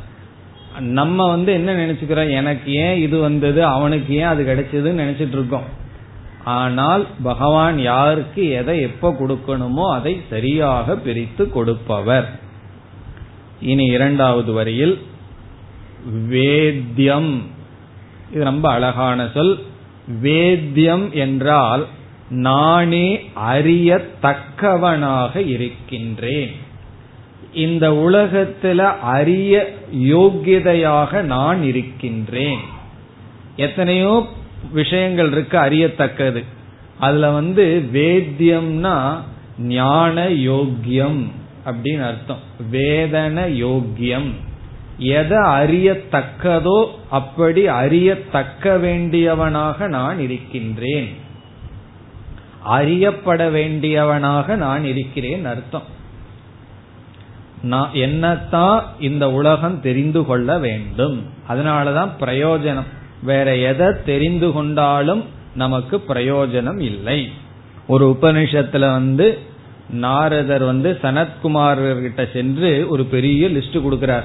[0.80, 2.30] நம்ம வந்து என்ன நினைச்சுக்கிறோம்?
[2.30, 3.64] எனக்கு ஏன் இது வந்தது?
[3.64, 5.86] அவனுக்கு ஏன் அது கிடைச்சதுன்னு நினைச்சிட்டு இருக்கோம்.
[6.44, 12.40] ஆனால் பகவான் யாருக்கு எதை எப்ப கொடுக்கணுமோ அதை சரியாக பிரித்து கொடுப்பவர்.
[13.60, 15.02] இனி இரண்டாவது வரியில்
[16.28, 17.42] வேத்தியம்.
[18.32, 19.58] இது ரொம்ப அழகான சொல்.
[20.22, 21.86] வேத்தியம் என்றால்
[22.30, 26.52] நானே அறியத்தக்கவனாக இருக்கின்றேன்.
[27.52, 32.58] இந்த உலகத்துல அறிய யோகியதையாக நான் இருக்கின்றேன்.
[33.56, 34.26] எத்தனையோ
[34.72, 36.44] விஷயங்கள் இருக்கு அறியத்தக்கது.
[36.98, 39.16] அதுல வந்து வேத்தியம்னா
[39.58, 41.26] ஞான யோக்கியம்
[41.66, 42.38] அப்படின்னு அர்த்தம்.
[42.72, 44.30] வேதன யோக்கியம்.
[44.98, 51.08] எதை அறியத்தக்கதோ அப்படி அறியத்தக்க வேண்டியவனாக நான் இருக்கின்றேன்.
[52.62, 55.96] அறியப்பட வேண்டியவனாக நான் இருக்கிறேன் அர்த்தம்.
[57.62, 61.22] நான் என்னத்தான் இந்த உலகம் தெரிந்து கொள்ள வேண்டும்.
[61.48, 62.86] அதனாலதான் பிரயோஜனம்.
[63.22, 67.28] வேற எதை தெரிந்து கொண்டாலும் நமக்கு பிரயோஜனம் இல்லை.
[67.86, 69.38] ஒரு உபனிஷத்துல வந்து
[69.90, 74.22] நாரதர் வந்து சனத்குமார்கிட்ட சென்று ஒரு பெரிய லிஸ்ட் கொடுக்கிறார்.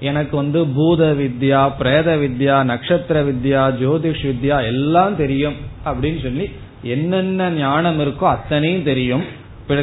[0.00, 6.50] எனக்கு வந்து பூத வித்யா பிரேத வித்யா நட்சத்திர வித்யா ஜோதிஷ் வித்யா எல்லாம் தெரியும் அப்படின்னு சொல்லி
[6.82, 9.22] என்னென்ன ஞானம் இருக்கோ அத்தனையும் தெரியும்.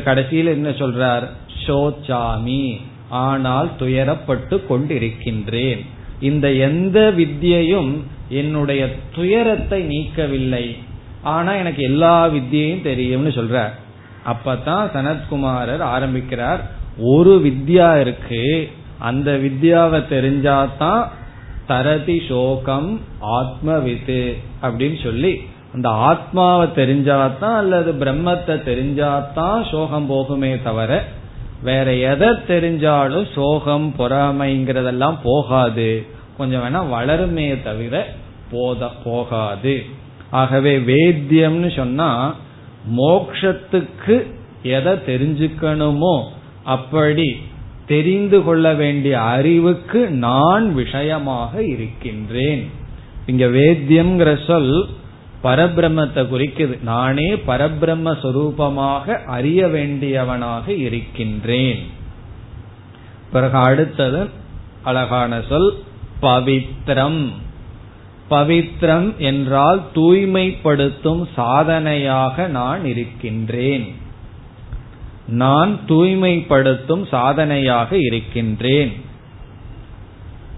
[0.04, 1.28] கடைசியில் என்ன சொல்றார்?
[1.68, 2.82] சோச்சாமி.
[3.14, 5.82] ஆனால் துயரப்பட்டு கொண்டிருக்கின்றேன்.
[6.20, 7.92] இந்த எந்த வித்தியையும்
[8.30, 8.82] என்னுடைய
[9.16, 10.66] துயரத்தை நீக்கவில்லை.
[11.24, 13.58] ஆனா எனக்கு எல்லா வித்தியையும் தெரியும்னு சொல்ற.
[14.26, 16.62] அப்பதான் சனத்குமாரர் ஆரம்பிக்கிறார்
[17.14, 18.70] ஒரு வித்யா இருக்கு.
[19.00, 21.04] அந்த வித்யாவை தெரிஞ்சாதான்
[21.68, 22.90] தரதி சோகம்
[23.38, 24.22] ஆத்மவிது
[24.62, 25.34] அப்படின்னு சொல்லி
[25.74, 30.92] அந்த ஆத்மாவை தெரிஞ்சாதான் அல்லது பிரம்மத்தை தெரிஞ்சாதான் சோகம் போகுமே தவிர
[31.64, 36.06] வேற எதை தெரிஞ்சாலும் சோகம் பொறாமைங்கிறதெல்லாம் போகாது.
[36.38, 37.96] கொஞ்சம் வேணா வளருமே தவிர
[38.52, 39.76] போத போகாது.
[40.30, 42.36] ஆகவே வேத்தியம்னு சொன்னா
[42.98, 44.16] மோக்ஷத்துக்கு
[44.64, 46.16] எதை தெரிஞ்சுக்கணுமோ
[46.64, 47.30] அப்படி
[47.88, 52.64] தெரிந்து கொள்ள வேண்டிய அறிவுக்கு நான் விஷயமாக இருக்கின்றேன்.
[53.26, 54.76] இங்க வேத்தியம்ங்கிற சொல்
[55.44, 56.82] பரபிரம்மத்தை குறிக்குது.
[56.84, 61.84] நானே பரபிரம்ம சொரூபமாக அறிய வேண்டியவனாக இருக்கின்றேன்.
[63.32, 64.30] பிறகு அடுத்தது
[64.84, 65.84] அழகான சொல்
[66.22, 67.30] பவித்ரம்.
[68.30, 73.96] பவித்ரம் என்றால் தூய்மைப்படுத்தும் சாதனையாக நான் இருக்கின்றேன்.
[75.28, 78.94] நான் தூய்மைப்படுத்தும் சாதனையாக இருக்கின்றேன்.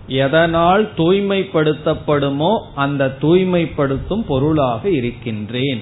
[0.08, 5.82] எதனால் தூய்மைப்படுத்தப்படுமோ அந்த தூய்மைப்படுத்தும் பொருளாக இருக்கின்றேன்.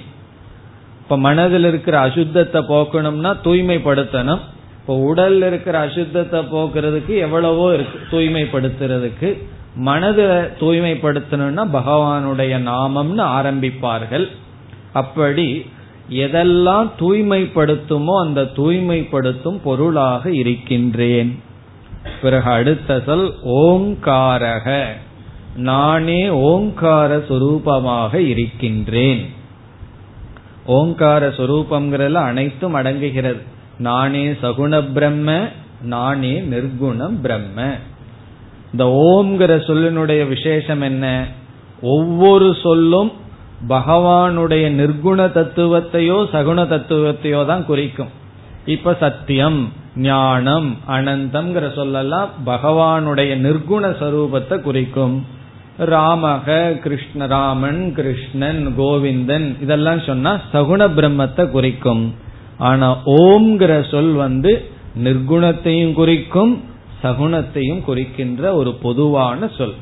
[1.02, 4.40] இப்ப மனதில் இருக்கிற அசுத்தத்தை போக்கணும்னா தூய்மைப்படுத்தணும்.
[4.80, 9.38] இப்ப உடல்ல இருக்கிற அசுத்தத்தை போக்குறதுக்கு எவ்வளவோ இருக்கு தூய்மைப்படுத்துறதுக்கு.
[9.76, 10.26] மனதை
[10.60, 14.28] தூய்மைப்படுத்தணும்னா பகவானுடைய நாமம்னு ஆரம்பிப்பார்கள்.
[14.94, 15.66] அப்படி
[16.10, 21.40] எதெல்லாம் தூய்மைப்படுத்துமோ அந்த தூய்மைப்படுத்தும் பொருளாக இருக்கின்றேன்.
[22.22, 24.86] பிறகு அடுத்த சொல் ஓங்காரக.
[25.56, 29.34] நானே ஓங்கார சுரூபமாக இருக்கின்றேன்.
[30.66, 33.42] ஓங்கார சுரூபம்ங்கிறதுல அனைத்தும் அடங்குகிறது.
[33.78, 35.48] நானே சகுண பிரம்ம
[35.82, 37.76] நானே நிர்குணம் பிரம்ம.
[38.72, 41.28] இந்த ஓம்ங்கிற சொல்லினுடைய விசேஷம் என்ன?
[41.82, 43.12] ஒவ்வொரு சொல்லும்
[43.70, 48.10] பகவானுடைய நிர்குண தத்துவத்தையோ சகுண தத்துவத்தையோ தான் குறிக்கும்.
[48.66, 49.74] இப்ப சத்தியம்.
[49.96, 55.26] ஞானம் அனந்தம்ங்கிற சொல்லலாம் பகவானுடைய நிர்குண சரூபத்தை குறிக்கும்.
[55.80, 62.16] ராமக கிருஷ்ண ராமன் கிருஷ்ணன் கோவிந்தன் இதெல்லாம் சொன்னா சகுண பிரம்மத்தை குறிக்கும்.
[62.58, 64.70] ஆனா ஓம்ங்கிற சொல் வந்து
[65.04, 66.64] நிர்குணத்தையும் குறிக்கும்
[67.04, 69.74] சகுணத்தையும் குறிக்கின்ற ஒரு பொதுவான சொல்.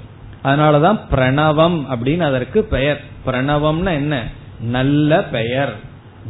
[0.44, 3.02] அதனாலதான் பிரணவம் அப்படின்னு அதற்கு பெயர்.
[3.26, 4.28] பிரணவம்னா என்ன?
[4.62, 5.76] நல்ல பெயர்.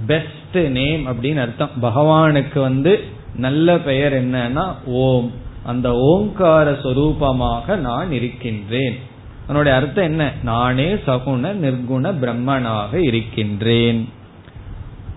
[0.07, 1.69] பெஸ்ட் நேம் அப்படின்னு அர்த்தம்.
[1.81, 5.31] பகவானுக்கு வந்து நல்ல பெயர் என்னன்னா ஓம்.
[5.63, 8.99] அந்த ஓங்கார சொரூபமாக நான் இருக்கின்றேன்.
[9.43, 10.31] அதனுடைய அர்த்தம் என்ன?
[10.43, 14.09] நானே சகுண நிர்குண பிரம்மனாக இருக்கின்றேன்.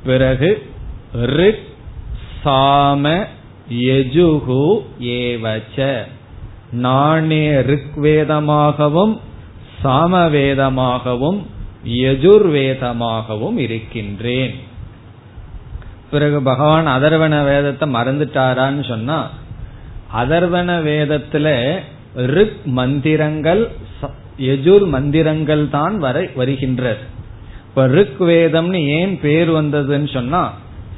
[0.05, 0.71] பிறகு
[1.13, 1.63] ரிக்
[2.45, 3.27] சாம
[3.73, 6.05] யஜுகு ஏவச்ச.
[6.73, 9.19] நானே ரிக்வேதமாகவும்
[9.85, 11.43] சாமவேதமாகவும்
[11.89, 14.55] யஜுர்வேதமாகவும் இருக்கின்றேன்.
[16.15, 19.19] பிறகு பகவான் அதர்வன வேதத்தை மறந்துட்டாரான்னு சொன்னா
[20.21, 21.47] அதர்வன வேதத்துல
[22.37, 23.63] ரிக் மந்திரங்கள்
[24.49, 27.03] யஜுர் மந்திரங்கள் தான் வரை வருகின்றது.
[27.69, 30.43] இப்ப ரிக் வேதம்னு ஏன் பேர் வந்ததுன்னு சொன்னா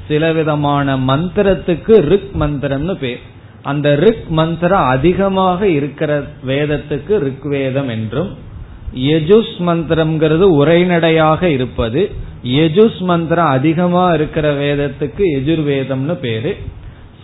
[0.07, 3.21] சில விதமான மந்திரத்துக்கு ரிக் மந்திரம்னு பேர்.
[3.71, 6.11] அந்த ரிக் மந்திரம் அதிகமாக இருக்கிற
[6.49, 8.31] வேதத்துக்கு ரிக் வேதம் என்றும்
[9.11, 12.01] யஜுஸ் மந்திரம்ங்கிறது உரைநடையாக இருப்பது
[12.43, 16.57] யஜுஸ் மந்திரம் அதிகமா இருக்கிற வேதத்துக்கு எஜுர்வேதம்னு பேரு.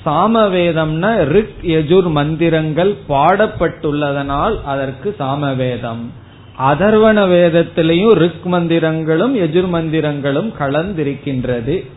[0.05, 6.11] சாமவேதம்னா ரிக் எஜுர் மந்திரங்கள் பாடப்பட்டுள்ளதனால் அதற்கு சாமவேதம்.
[6.59, 11.89] அதர்வன வேதத்திலையும் ரிக் மந்திரங்களும் எஜுர் மந்திரங்களும் கலந்திருக்கின்றது.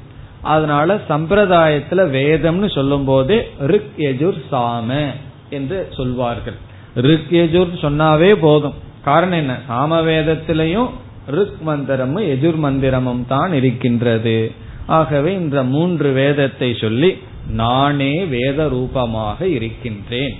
[0.42, 5.06] அதனால சம்பிரதாயத்துல வேதம்னு சொல்லும் போதே ரிக் எஜுர் சாம
[5.50, 6.54] என்று சொல்வார்கள்.
[6.94, 8.74] ரிக் எஜுர் சொன்னாவே போதும்.
[9.04, 9.58] காரணம் என்ன?
[9.68, 10.88] சாம வேதத்திலையும்
[11.30, 14.52] ரிக் மந்திரமும் எஜுர் மந்திரமும் தான் இருக்கின்றது.
[14.86, 17.16] ஆகவே இந்த மூன்று வேதத்தை சொல்லி
[17.50, 20.36] நானே வேத ரூபமாக இருக்கின்றேன்.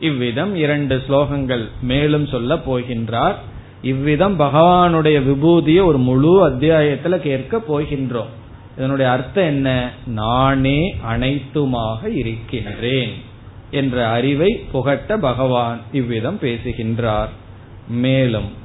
[0.00, 3.34] இவ்விதம் இரண்டு ஸ்லோகங்கள் மேலும் சொல்ல போகின்றார்.
[3.82, 8.32] இவ்விதம் பகவானுடைய விபூதியை ஒரு முழு அத்தியாயத்துல கேட்க போகின்றோம்.
[8.76, 9.90] இதனுடைய அர்த்தம் என்ன?
[10.06, 13.10] நானே அனைத்துமாக இருக்கின்றேன்
[13.70, 17.28] என்ற அறிவை புகட்ட பகவான் இவ்விதம் பேசுகின்றார்.
[17.88, 18.64] மேலும்